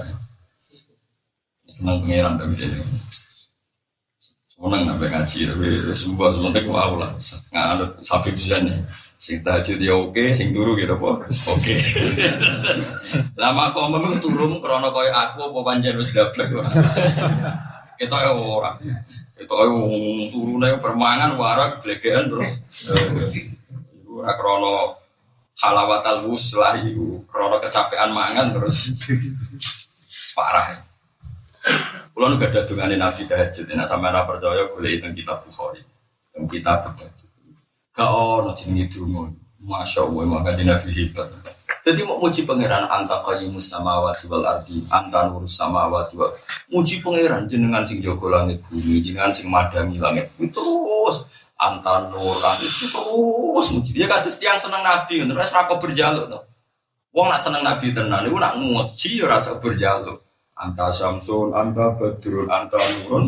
[1.65, 2.71] seneng pengiran tapi dia
[4.55, 7.11] Seneng sampai ngaji, tapi sebuah sementek wow lah.
[7.51, 8.71] Nggak ada sapi bisa nih.
[9.19, 11.19] Sing tahajud ya oke, sing turu gitu po.
[11.19, 11.75] Oke.
[13.35, 16.71] Lama kau memang turun krono kau aku apa panjang dablek ora.
[17.95, 18.75] Kita ya ora.
[18.79, 19.67] Kita ya
[20.31, 22.51] turune permangan warak blegean terus.
[24.07, 24.99] Ora krono
[25.59, 28.91] halawatal wuslah iku krono kecapean mangan terus
[30.35, 30.75] parah.
[32.15, 36.39] Kulo gak ada dungane Nabi tahajud, nah sama ora percaya boleh itu kitab Bukhari, itu
[36.47, 37.29] kitab tahajud.
[37.91, 39.35] Gak ono jenenge donga.
[39.65, 41.27] Masya Allah, maka Nabi hebat.
[41.85, 46.33] Jadi mau muji pangeran anta qayyimus samawati wal ardi, anta nurus samawati wal
[46.73, 51.29] muji pangeran jenengan sing jaga langit bumi, jenengan sing madangi langit bumi terus
[51.61, 53.89] anta nur itu terus muji.
[53.93, 56.43] Dia kata tiang seneng Nabi, terus rako berjaluk tuh.
[57.15, 60.19] Wong nak seneng Nabi tenan, iku nak muji ya rasa berjaluk.
[60.55, 63.27] Anta Samsun, anta Badrun, anta Nurun,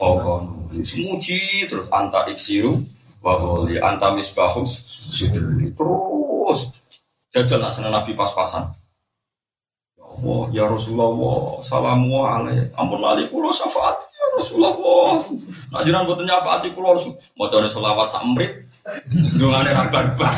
[0.00, 0.72] Pokon.
[0.72, 2.76] Semuji terus anta Iksiru,
[3.20, 4.84] Waholi, anta Misbahus.
[5.76, 6.60] Terus
[7.36, 8.72] jajal lah senang Nabi pas-pasan.
[10.00, 14.00] Ya Allah ya Rasulullah salamu alaihi ampun lali kula syafaat.
[14.08, 15.20] Ya Rasulullah.
[15.76, 17.12] Nak jiran boten nyafaati kula Rasul.
[17.36, 18.64] Macane selawat sak mrit
[19.36, 20.32] dungane ra barbar.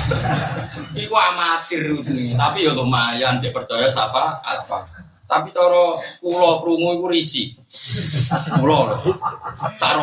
[1.06, 1.94] Iku amatir
[2.34, 4.66] tapi ya lumayan cek percaya syafaat.
[5.30, 7.54] Tapi cara kula prungu iku risi.
[8.58, 8.98] Kula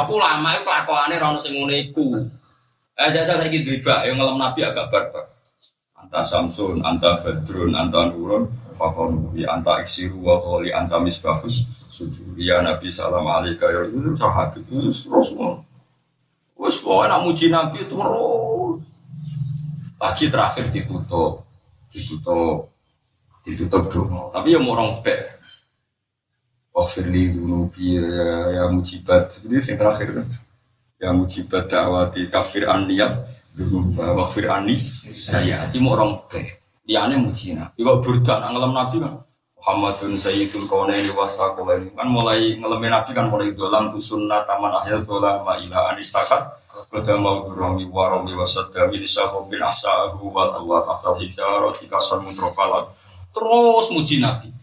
[0.07, 2.23] kula lama iku kelakuane ra ono sing ngene iku.
[2.95, 5.34] Eh jajal yang ngelem nabi agak barbar
[6.05, 8.45] anta samsun anta badrun anta nurun
[8.77, 14.13] fakon ya anta iksiru wa qali anta misbahus sujud ya nabi salam alaika ya itu
[14.13, 15.65] sahabat itu rasul
[16.61, 18.77] wes kok nak muji nabi terus.
[19.95, 21.41] Lagi terakhir ditutup.
[21.89, 22.69] Ditutup.
[23.41, 25.15] Ditutup dong tapi ya morong be
[26.75, 28.03] Wafirli dulu ya,
[28.51, 29.31] ya mujibat.
[29.41, 30.27] Jadi yang terakhir kan?
[30.99, 33.15] Ya mujibat dakwati kafir dulu
[34.15, 36.43] wafir anis saya hati morong be
[36.85, 37.81] Tiane muji Nabi.
[37.81, 39.17] Kok burdan ngelem Nabi kan.
[39.57, 45.41] Muhammadun Sayyidul Kaunaini Wasaqulaini kan mulai ngelemin Nabi kan mulai dolan sunnah taman ahyal dola
[45.41, 51.73] ma ila anistakat Kota mau durami warami wasadami lisahu bin ahsa'ahu wa Allah tahta hijarah
[51.81, 52.93] tikasan muntrofalat
[53.33, 54.53] Terus muji Nabi.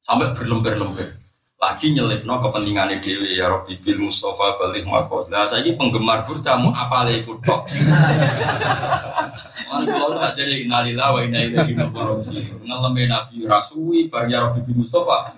[0.00, 1.19] Sampai berlembar-lembar
[1.60, 5.28] lagi nyelipno kepentingannya dewi ya Robi bil Mustafa balik makot.
[5.28, 7.20] Nah saya ini penggemar burda mau apa lagi.
[9.68, 12.64] Mana kalau tak jadi inalilah wa inna ilaihi raji'un.
[12.64, 15.36] Ngeleme Nabi Rasui bar ya Robi bil Mustafa.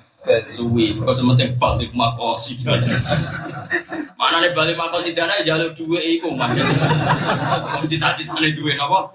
[0.54, 2.54] Suwi, kok sementing balik makot si
[4.22, 6.30] Mana nih balik makot si dana jalur dua iku.
[6.38, 9.10] Mau cita-cita nih dua nopo.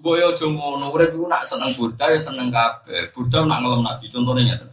[0.00, 3.12] Boyo jomo urip iku nak seneng burda ya seneng kabeh.
[3.12, 4.70] Burda nak ngelem Nabi contohnya ngeten.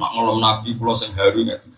[0.00, 1.68] Nak ngelem Nabi kula sing haru ngeten.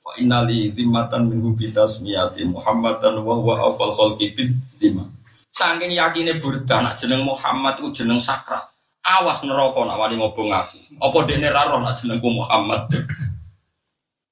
[0.00, 5.04] Fa innali zimmatan min bitas miyati Muhammadan wa huwa afal khalqi bid lima.
[5.36, 8.64] Saking yakine burda nak jeneng Muhammad ku jeneng sakral.
[9.04, 10.96] Awas neraka nak wani ngobong aku.
[10.96, 12.88] Apa dekne ra roh nak jenengku Muhammad.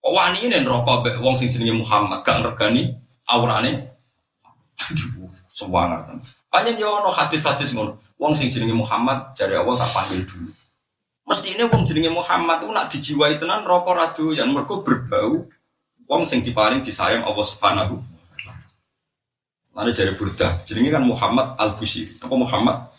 [0.01, 2.97] Wani ini neraka mbek wong sing jenenge Muhammad gak ngergani
[3.29, 3.85] aurane.
[5.59, 6.22] Sewangar tenan.
[6.46, 7.98] Panjen yo ono hadis-hadis ngono.
[8.22, 10.50] Wong sing jenenge Muhammad jare Allah tak panggil dulu.
[11.26, 15.50] Mesti ini wong jenenge Muhammad itu nak dijiwai tenan rokok radu yang mergo berbau
[16.06, 17.98] wong sing diparing disayang Allah Subhanahu
[19.78, 22.18] Lalu jari burda, jenenge kan Muhammad Al Busiri.
[22.18, 22.90] Apa Muhammad?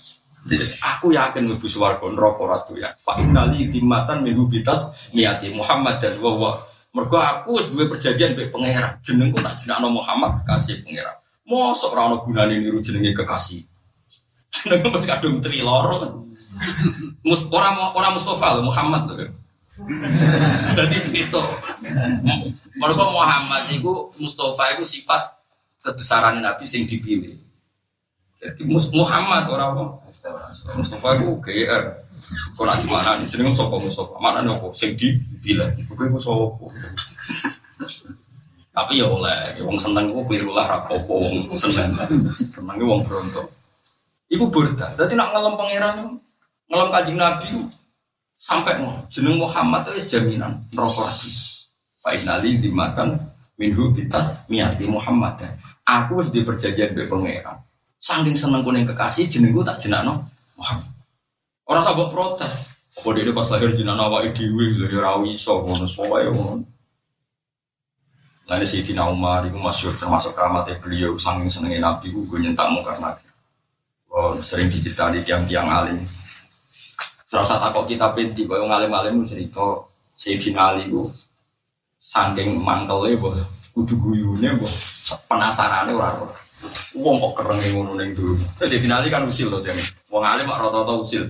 [0.95, 2.95] Aku yakin mlebu swarga neraka ratu ya.
[2.95, 6.51] Fa innali timatan min bitas niati Muhammad dan wa wa.
[6.95, 8.95] Mergo aku wis duwe perjanjian mbek pangeran.
[9.03, 11.20] Jenengku tak jenakno Muhammad kekasih pangeran.
[11.50, 13.66] Mosok ora ono gunane niru jenenge kekasih.
[14.54, 16.14] Jenenge mesti kadung tri loro kan.
[17.26, 19.34] Mus ora ora Mustafa Muhammad lho.
[20.78, 21.41] Dadi itu.
[22.78, 25.41] Mergo Muhammad iku Mustafa iku sifat
[25.82, 27.34] kebesaran Nabi sing dipilih.
[28.39, 29.84] Jadi Muhammad ora apa?
[30.78, 31.84] Mustafa iku GR.
[32.60, 34.22] Kok nak di mana nih jenenge sapa Mustafa?
[34.22, 35.66] Mana nih apa sing dipilih?
[35.82, 36.45] Iku iku sapa?
[38.80, 41.92] Tapi ya oleh, wong seneng ku pirulah rapopo wong seneng.
[42.32, 43.44] Senenge wong bronto.
[44.32, 44.96] Iku burda.
[44.96, 46.16] Dadi nak ngelem pangeran
[46.72, 47.52] ngelem kanjeng Nabi
[48.40, 48.80] sampai
[49.12, 51.28] jeneng Muhammad itu jaminan neraka lagi.
[52.00, 53.20] Fa dimakan
[53.60, 55.44] minhu bitas miati Muhammad.
[55.84, 57.60] Aku wis di perjanjian be pangeran.
[58.00, 60.24] Saking seneng kuning kekasih jenengku tak jenakno
[60.56, 60.88] Muhammad.
[61.68, 62.80] Orang sabuk protes.
[62.96, 65.84] Apa dia pas lahir jenakno awake dhewe lho ya ora iso ngono.
[68.50, 73.22] Lalu Sayyidina Umar itu masyur termasuk keramatnya beliau saking senengnya Nabi gue nyentak mungkar Nabi.
[74.10, 76.02] Oh, sering diceritani tiang-tiang alim.
[77.30, 79.86] Satu takut kita pinti, kalau ngalim-alim cerita
[80.18, 81.06] Sayyidina Ali itu
[82.02, 83.38] saking mantelnya boh
[83.78, 84.74] kudu guyune boh
[85.30, 86.41] penasarannya orang-orang.
[86.97, 88.34] Wong kok kereng ngono ning dulu.
[88.58, 89.86] Terus Sayyidina Ali kan usil loh jangan.
[90.10, 91.24] Wong alim kok rata-rata usil.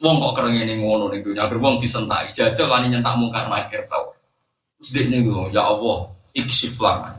[0.00, 1.44] Wong kok kereng ning ngono ning dunya.
[1.44, 4.16] Agar wong disentai jajal wani nyentak mungkar nakir tau.
[4.80, 5.20] Terus dia
[5.52, 7.16] ya Allah, iksif lah.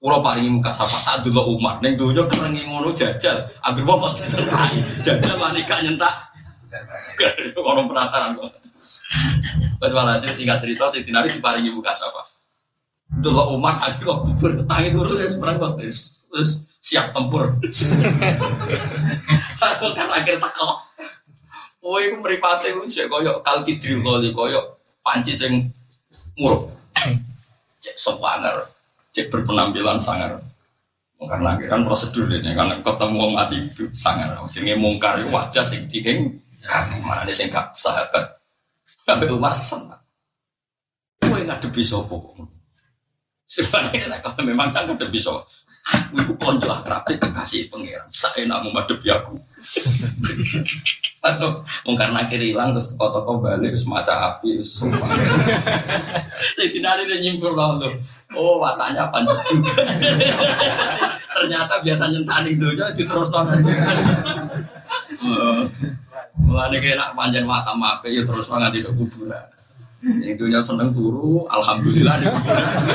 [0.00, 3.36] Kulo paringi muka sapa tak dulu umat neng dunia kerengi ngono jajal.
[3.60, 6.14] Agar wong kok disentai jajal wani gak nyentak.
[7.68, 8.48] Orang penasaran kok.
[9.76, 12.24] Pas malah singkat cerita si Tinari diparingi buka sapa.
[13.10, 15.92] Dulu umat aku kok bertangi turun ya seberang waktu
[16.30, 17.44] terus siap tempur.
[19.60, 20.70] Aku kan akhir teko.
[21.80, 24.00] Oh, iku mripate ku cek koyo kalkidril
[24.32, 25.68] koyo panci sing
[26.38, 26.79] muruk.
[27.80, 28.56] Cek sopaner,
[29.12, 30.36] cek berpenampilan sangar.
[31.20, 34.32] Karena kan prosedur ini karena ketemu wong mati itu sangar.
[34.48, 38.40] Jenenge mungkar wajah sing dieng kan mana nih sing gak sahabat.
[39.28, 40.00] Umar senang.
[41.20, 42.24] Kowe ngadepi kok?
[43.50, 45.42] Sebenarnya kalau memang kan ngadepi sapa.
[45.90, 48.06] Aku itu konco akrab kekasih pangeran.
[48.12, 49.34] Saya nak menghadapi aku.
[51.84, 54.80] Wong karena kiri hilang terus toko-toko balik terus maca api terus.
[56.58, 57.76] Jadi nanti dia nyimpul loh.
[58.40, 59.74] Oh, watanya panjang juga.
[61.40, 63.64] Ternyata biasa nyentani jadi terus nonton.
[66.36, 69.46] Mulane kena panjang mata mape ya terus nganti ke kuburan.
[70.00, 72.16] Yang dunia seneng turu, alhamdulillah.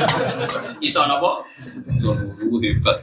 [0.86, 1.46] Iso napa?
[1.94, 2.98] Iso turu hebat.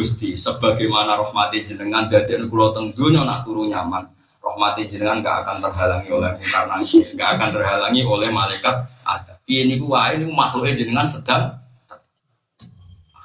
[0.00, 4.08] Gusti, sebagaimana rahmati jenengan dari kula teng dunia nak turu nyaman.
[4.40, 9.36] Rahmati jenengan gak akan terhalangi oleh inkarnasi, gak akan terhalangi oleh malaikat ada.
[9.44, 11.60] Ini gua ini makhluknya jenengan sedang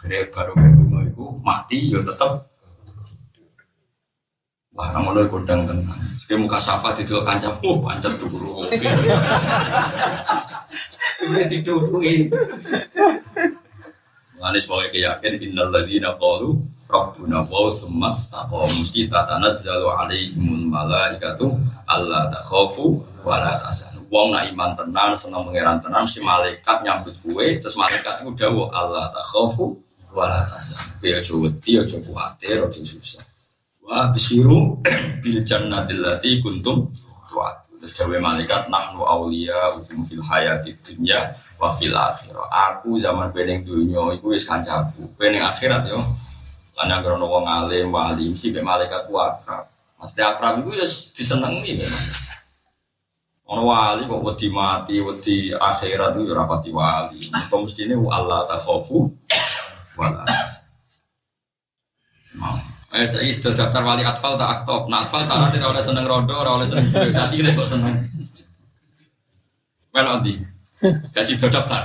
[0.05, 2.45] akhirnya baru berdua itu mati ya tetap
[4.75, 5.95] Wah, namun lo kodang tenang.
[6.19, 8.59] Sekarang muka safa dalam kancam, oh pancet tuh guru.
[11.23, 12.27] Sudah didudukin.
[14.45, 21.49] Mengenai sebagai keyakin innal ladzina qalu rabbuna wa semas taqaw mesti tatanazzalu alaihimul malaikatu
[21.89, 24.05] alla takhafu wa la tahzanu.
[24.13, 28.69] Wong nak iman tenan seneng pangeran tenan si malaikat nyambut kue terus malaikat itu dawuh
[28.69, 29.81] Allah takhafu
[30.13, 30.45] wa la.
[31.01, 33.25] Ya aja wedi aja kuwatir aja susah.
[33.81, 34.77] Wa bisiru
[35.25, 36.93] bil jannatil kuntum
[37.33, 37.65] tu'ad.
[37.81, 42.47] Terus dawe malaikat nahnu auliya ukum fil hayati dunya wa fil akhirah.
[42.71, 45.07] Aku zaman pening dunia iku wis kancaku.
[45.15, 45.99] Pening akhirat yo.
[46.75, 49.71] Yang krono wong alim wali mesti be malaikat ku akrab.
[49.95, 52.05] Mesti akrab iku ya disenengi memang.
[53.45, 57.19] Ono wali kok wedi mati, wedi akhirat itu ora pati wali.
[57.23, 59.07] Kok mestine Allah takhafu
[59.95, 60.27] wala.
[62.95, 64.87] Eh, saya sudah daftar wali atfal tak aktif.
[64.87, 67.11] Nah, atfal sana tidak oleh seneng rondo, oleh seneng.
[67.11, 67.95] Caci kok seneng.
[69.95, 70.54] Well.
[71.15, 71.81] Kasih sudah daftar.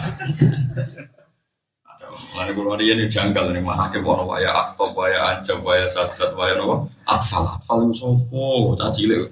[2.11, 6.35] Mana kalau dia ini janggal nih mah hakim orang waya aktor, waya ancam, waya sadat,
[6.35, 6.91] waya nopo.
[7.07, 9.31] Atfal, atfal itu sopo, caci le.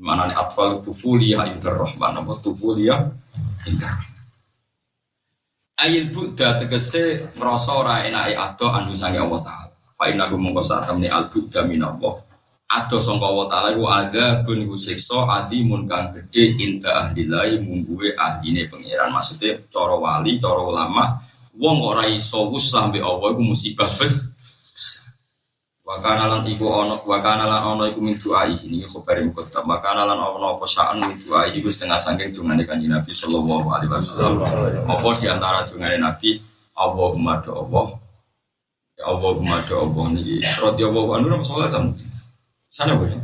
[0.00, 2.96] Mana nih atfal tufulia interrohman, nopo tufulia
[3.68, 3.92] inter.
[5.78, 9.70] Ayat Buddha tegese ngerasa ora enake ado anu sange Allah Ta'ala.
[9.94, 10.26] Fa inna
[10.64, 12.14] sak temne al Buddha minallah.
[12.68, 18.12] Ado sangka Allah Ta'ala iku ada bun iku siksa adimun kang gedhe inta ahdilai mungguwe
[18.12, 19.08] ahline pangeran.
[19.08, 21.16] Maksudnya cara wali, cara ulama,
[21.56, 24.36] wong ora iso wuslah mbek Allah iku musibah bes.
[25.80, 29.64] Wa kana lan iku ana wa kana lan ana iku min du'ai ini khabari muqaddam.
[29.64, 33.64] Wa kana lan ana apa sa'an min du'ai iku setengah saking dungane Kanjeng Nabi sallallahu
[33.64, 34.44] alaihi wasallam.
[34.84, 35.64] Apa di antara
[35.96, 36.36] Nabi
[36.76, 37.96] Allahumma do Allah.
[39.00, 42.07] Ya Allahumma do Allah niki radhiyallahu nang sallallahu alaihi
[42.78, 43.18] Sana boleh.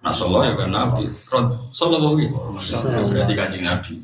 [0.00, 1.04] Nah sallallahu ya kan Nabi.
[1.12, 3.04] Sallallahu alaihi wasallam.
[3.12, 4.00] Berarti Kanjeng Nabi.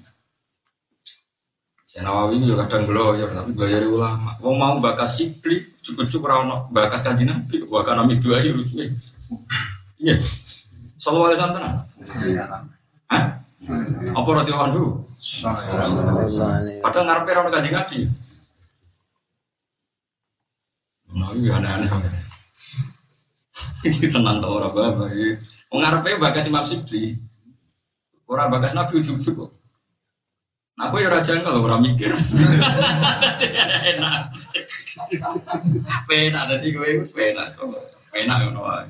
[1.88, 4.36] Saya Nawawi juga kadang belajar, tapi belajar ulama.
[4.44, 8.76] Wong mau bakas sipli, cukup-cukup rano bakas kaji nabi, bahkan nami dua aja lucu
[9.96, 10.20] Iya,
[11.00, 11.64] selalu ada santan.
[13.08, 13.24] Hah?
[14.20, 15.00] Apa roti wan dulu?
[16.84, 17.98] Padahal ngarepe rano kaji nabi.
[21.08, 21.88] Nah, iya aneh-aneh.
[23.86, 25.10] Ini tenang tau orang bapak.
[25.70, 27.14] Ngarepe bakas imam sipli.
[28.28, 29.54] Orang bakas nabi ujuk-ujuk
[30.78, 32.14] Nah, aku ya raja kalau orang mikir.
[33.90, 34.30] Enak.
[36.06, 37.50] Penak tadi gue itu penak.
[38.14, 38.86] Penak nawa.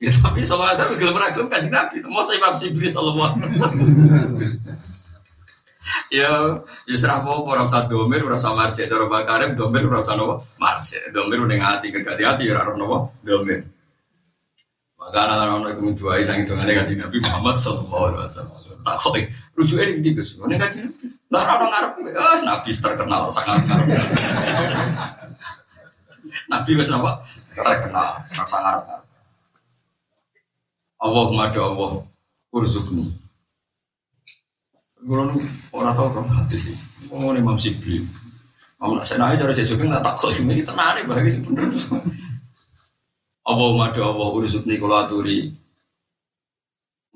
[0.00, 1.98] Ya tapi soalnya saya gelem ra gelem kan Nabi.
[1.98, 4.24] Saya Imam Sibri sallallahu Ya,
[6.12, 6.60] ya
[6.92, 10.42] serah apa ora usah domir, ora usah marjek cara bakarim domir ora usah nopo.
[11.12, 13.64] Domir ning ati ke hati ya ora nopo domir.
[15.00, 18.56] Maka anak-anak ono iku menjuai sang hitungane kanjeng Nabi Muhammad sallallahu alaihi wasallam.
[18.80, 19.16] Tak kok
[19.56, 20.36] rujuke ning ndi Gus?
[20.44, 21.08] Ning kanjeng Nabi.
[21.32, 23.88] Ngarep wis nabi terkenal sangat ngarep.
[26.52, 27.24] Nabi wis napa?
[27.56, 28.84] Terkenal sangat ngarep.
[31.00, 31.90] Allahumma do Allah
[32.52, 33.08] urzukni.
[35.00, 35.40] Guru
[35.72, 36.76] orang tahu kan hati sih.
[37.08, 38.04] Oh Imam Sibli.
[38.80, 41.92] Mau nak senai dari sesuatu nggak tak kok ini tenang nih bagi sih bener terus.
[43.44, 45.52] Allahumma do Allah urzukni kalau aturi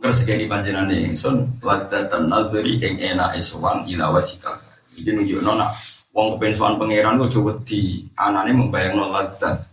[0.05, 4.53] Ngersekeni panjenane ingsun wadatan nazari ing enake sowan ila wajika.
[5.01, 5.73] Iki nunjukno nak
[6.13, 9.65] wong kepen sowan pangeran kok coba di anane membayangno ladat.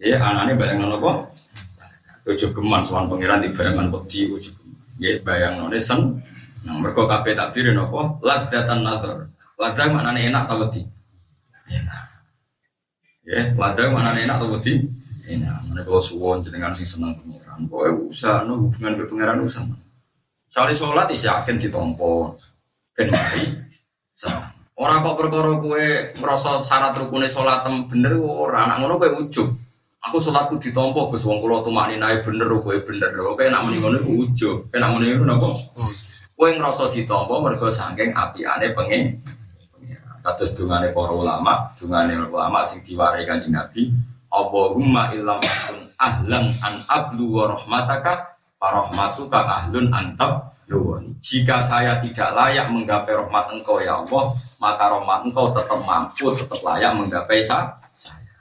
[0.00, 1.28] Ya anane bayangno apa?
[2.24, 4.48] Ojo geman sowan pangeran di bayangan wedi ojo.
[4.96, 6.24] Ya bayangno sen.
[6.64, 8.16] Nah mergo kabeh takdir napa?
[8.24, 9.28] Ladatan nazar.
[9.60, 10.80] Ladat maknane enak ta wedi?
[11.68, 12.04] Enak.
[13.24, 14.80] Ya, ladat maknane enak ta wedi?
[15.28, 15.60] Enak.
[15.68, 17.68] Mana kalau suwon jenengan sing seneng pangeran.
[17.68, 19.64] Pokoknya usaha no hubungan ke pangeran usaha.
[20.48, 22.34] Soalnya sholat isi yakin ditompo.
[22.96, 23.42] Ben mari.
[24.74, 25.86] Orang kok perkara kue
[26.18, 29.48] merasa syarat rukune sholat tem bener ora anak ngono kue ujub.
[30.04, 33.10] Aku sholatku ditompo Gus wong kula tumakni nae bener kowe bener.
[33.14, 34.68] Kowe nak muni ngono ujug.
[34.68, 35.48] Kowe nak muni ngono napa?
[36.34, 39.22] Kowe ngrasa ditompo mergo saking apiane pengen.
[40.24, 43.92] Kados dungane para ulama, dungane ulama sing diwarai kanjeng Nabi,
[44.32, 50.54] Allahumma illam akun ahlan an ablu wa rahmataka farahmatuka ahlun antab
[51.20, 54.32] jika saya tidak layak menggapai rahmat engkau ya Allah,
[54.64, 57.76] maka rahmat engkau tetap mampu, tetap layak menggapai saya.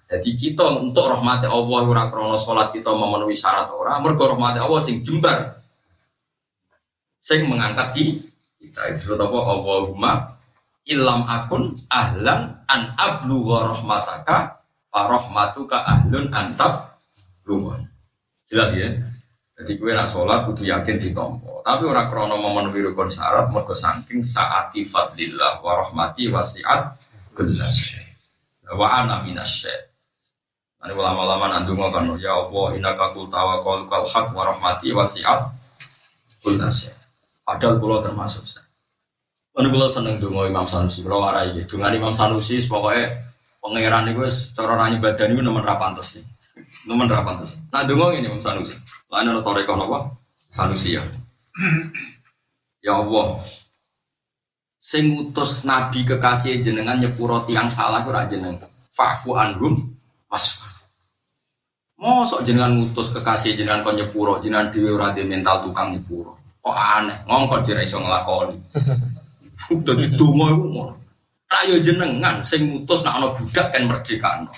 [0.08, 4.80] Jadi kita untuk rahmat Allah ora krono salat kita memenuhi syarat ora, mergo rahmat Allah
[4.80, 5.63] sing jembar.
[7.24, 10.36] Sing mengangkat kita disebut apa Allahumma
[10.84, 14.60] ilam akun ahlan an ablugha rahmataka
[14.92, 17.00] fa rahmatuka ahlun antab
[17.48, 17.80] lumun.
[18.44, 18.92] Jelas ya?
[19.56, 21.64] Jadi kue nak sholat kudu yakin si tompo.
[21.64, 27.00] Tapi orang krono memenuhi rukun syarat mergo saking saati fadlillah wa rahmati wasiat
[27.32, 28.04] kullas
[28.76, 29.72] wa ana minasy
[30.84, 35.40] Ini ulama-ulama nandung kan ya Allah innaka qul tawakkal kal haq wa rahmati wasiat
[36.44, 37.03] kullas
[37.54, 38.66] Padahal kula termasuk saya.
[39.54, 43.14] Ini kula seneng donga Imam Sanusi, kula warai Donga Imam Sanusi pokoknya
[43.62, 44.26] pangeran itu
[44.58, 46.24] cara nanya badan itu nomor ra pantes sih.
[46.90, 47.62] Nomor ra pantes.
[47.70, 48.74] Nah donga ini Imam Sanusi.
[49.14, 50.10] Lain ana toreko napa?
[50.50, 51.06] Sanusi ya.
[52.82, 53.38] Ya Allah.
[54.82, 58.58] Sing ngutus nabi kekasih jenengan nyepuro tiang salah ora jeneng.
[58.92, 59.78] Fa'fu anhum
[60.28, 60.84] wasfa.
[62.04, 66.43] Mosok jenengan ngutus kekasih jenengan kon nyepuro, jenengan dhewe ora mental tukang nyepuro.
[66.64, 68.56] Kok aneh, ngongkon dira iso nglakoni.
[69.84, 70.94] Dadi donga iku ngono.
[71.52, 74.50] Rayo jenengan sing ngutus nak ana budak kan merdekano.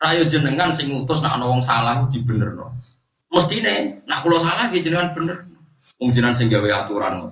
[0.00, 2.72] Rayo jenengan sing ngutus nak ana wong salah dibenerno.
[3.28, 5.44] Mestine nak kula salah nggih jenengan bener.
[6.00, 7.30] Wong jenengan sing gawe aturan.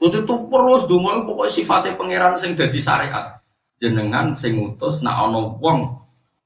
[0.00, 3.36] Itu tuh terus donga pokoknya sifatnya pangeran sing dadi syariat.
[3.76, 5.78] Jenengan sing ngutus nak ana wong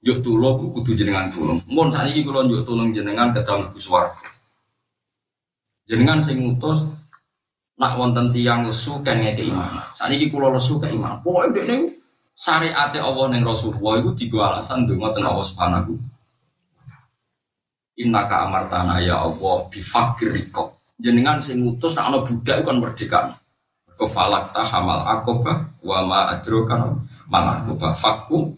[0.05, 1.63] yuk tulung kudu jenengan tulung.
[1.71, 4.35] Mun sakniki kula yuk tulung jenengan kedal mlebu swarga.
[5.85, 6.97] Jenengan sing ngutus
[7.77, 9.85] nak wonten tiyang lesu kan ngeke iman.
[9.93, 11.21] Sakniki kula lesu ke iman.
[11.21, 11.93] Pokoke dekne
[12.33, 15.95] syariate Allah ning Rasulullah iku digo alasan donga ten Allah Subhanahu
[17.95, 20.75] Inna ka amartana ya Allah bifakir riko.
[20.99, 23.21] Jenengan sing ngutus nak ana budak kan merdeka.
[23.95, 28.51] Kau falak ta hamal akoba wa ma adrokan malah akoba fakku.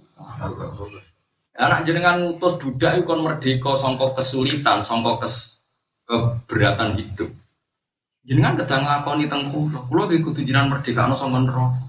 [1.56, 5.55] Anak jenengan ngutus budak itu kan merdeka songkok kesulitan, songkok kes
[6.06, 7.30] keberatan hidup.
[8.26, 9.86] Jenengan kadang ngakoni teng kula.
[9.86, 11.86] Kula ge kudu jenengan merdeka ana sangka neraka.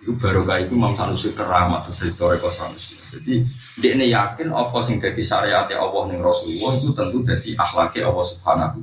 [0.00, 2.96] Iku baru kayak itu Imam Sanusi keramat terus Toreko Sanusi.
[3.12, 3.44] Jadi
[3.84, 8.80] ini yakin apa sing jadi syariat Allah ning Rasulullah itu tentu jadi akhlaknya Allah Subhanahu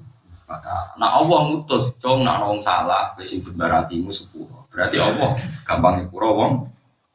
[0.47, 4.63] Maka, nah Allah ngutus, cong nak nong salah, wis sing berartimu sepuluh.
[4.71, 5.35] Berarti Allah
[5.67, 6.53] gampang nyepuro wong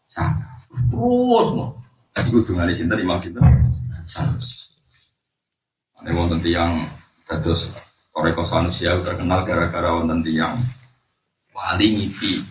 [0.05, 0.53] salah.
[0.69, 1.73] Terus mau.
[2.13, 3.41] Dengar di sini Imam Sinten
[4.05, 4.62] Sanusi.
[6.03, 6.83] Ini wonten tiang
[7.27, 7.79] terus
[8.11, 10.59] Toreko Sanusi terkenal gara-gara wonten tiang
[11.55, 12.43] wali ngipi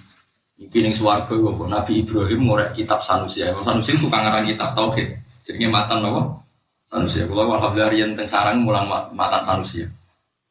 [0.62, 3.42] Iki ning swarga kok Nabi Ibrahim ngorek kitab Sanusi.
[3.42, 5.18] Imam Sanusi itu kangaran kitab tauhid.
[5.42, 6.38] Jenenge matan napa?
[6.86, 7.26] Sanusi.
[7.26, 8.86] Kula alhamdulillah riyen teng sarang mulang
[9.18, 9.90] matan Sanusi.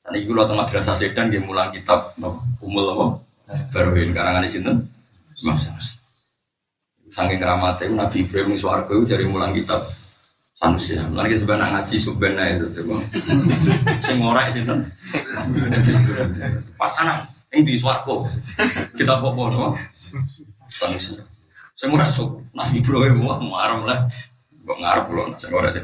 [0.03, 2.42] Saniki kula teng madrasah Sedan nggih mulang kitab napa?
[2.59, 3.07] Umul apa?
[3.70, 4.82] Baruhin karangan sinten?
[5.46, 6.03] Imam Sanusi.
[7.11, 9.78] Saking keramatnya Nabi Ibrahim ning swarga jari mulang kitab
[10.61, 11.00] Sanusi.
[11.08, 13.00] Mulane sebenarnya ngaji subena itu coba.
[14.04, 14.84] Sing ngorek sinten?
[16.76, 18.28] Pas anak ini di swargo
[18.94, 19.74] kita popo no
[20.70, 21.18] sanusi
[21.74, 24.00] semua masuk nabi Ibrahim wah marah lah.
[24.61, 25.74] Kok ngarep loh nasi goreng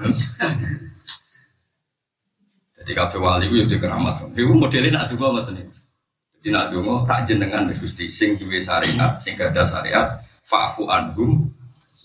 [2.87, 5.67] jadi kafe wali itu di keramat itu modelnya nak juga macam ini
[6.39, 11.51] jadi nak juga rak jenengan gusti sing duwe syariat sing gada syariat fa'fu anhum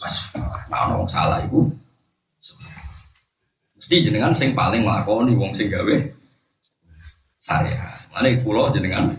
[0.02, 0.34] mas
[0.73, 1.69] nah orang salah ibu
[3.91, 5.95] mesti jenengan sing paling nglakoni wong sing gawe
[7.35, 9.11] syariat mana pulau jenengan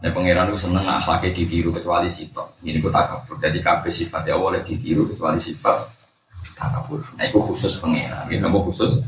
[0.00, 2.60] Nah, pangeran itu seneng akhlaknya ditiru kecuali sifat.
[2.60, 3.40] Ini gue takabur.
[3.40, 5.72] Jadi kabeh sifat ya boleh ditiru kecuali sifat
[6.60, 7.00] takabur.
[7.16, 8.28] Nah, itu khusus pangeran.
[8.28, 9.00] Ini nama khusus.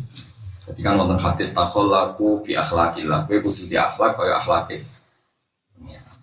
[0.65, 3.29] Jadi kan nonton hadis takol laku bi akhlaki lah.
[3.29, 4.81] Gue kudu di akhlak kaya akhlaki.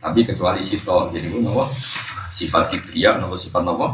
[0.02, 1.22] Tapi kecuali sifat.
[1.22, 1.70] Jadi gue nama
[2.34, 3.94] sifat kibria, nama sifat nama.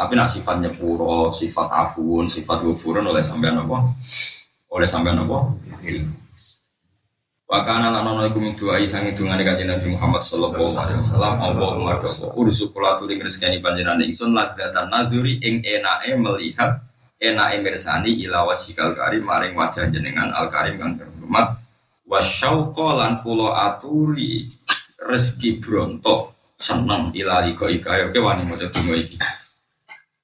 [0.00, 3.84] Tapi nak sifatnya puro, sifat afun, sifat gufurun oleh sampean apa?
[4.72, 5.52] Oleh sampean apa?
[7.50, 11.98] Wakana lan ono iku min doa isang idungane kanjeng Nabi Muhammad sallallahu alaihi wasallam Allahumma
[12.00, 16.78] doa ursu kula turi ngreseni panjenengan ingsun lagatan nadzuri ing enake melihat
[17.18, 21.58] enake mirsani ila wajhikal karim maring wajah jenengan al karim kang terhormat
[22.06, 24.46] wasyauqa lan kula aturi
[25.02, 29.18] rezeki bronto seneng ila ika ika ya wani maca donga iki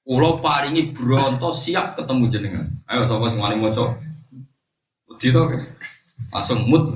[0.07, 2.63] Kulo paringi bronto siap ketemu jenengan.
[2.87, 3.91] Ayo sapa sing wani maca?
[5.11, 5.43] Wedi to
[6.31, 6.87] langsung mood.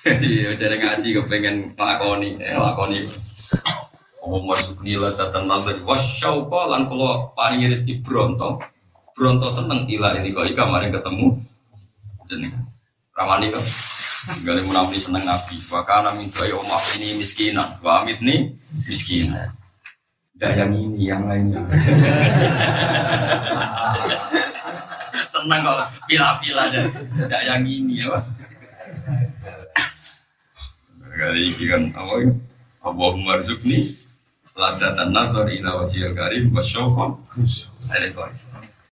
[0.00, 2.96] Iya, cara ngaji kepengen lakoni, eh, lakoni.
[4.48, 5.76] Masuk nila tatan nazar.
[5.84, 8.64] Wasyauqa lan kulo paringi rezeki bronto.
[9.12, 11.36] Bronto seneng ila ini kok ika mari ketemu
[12.28, 12.64] jenengan.
[13.12, 13.64] Ramani kok.
[14.40, 15.60] Gali munafik seneng nabi.
[15.68, 17.76] Wa kana min doa omah ini miskinan.
[17.84, 19.59] Wa amit nih miskinan.
[20.40, 21.60] Tidak yang ini, yang lainnya.
[25.28, 26.88] Senang kok pila-pila aja.
[26.88, 28.24] Tidak yang ini ya, Pak.
[31.12, 32.32] Kali ini kan apa ya?
[32.80, 33.84] Allahumma rizukni
[34.56, 37.20] ladatan nadhar ila wajhil karim wa syauqan.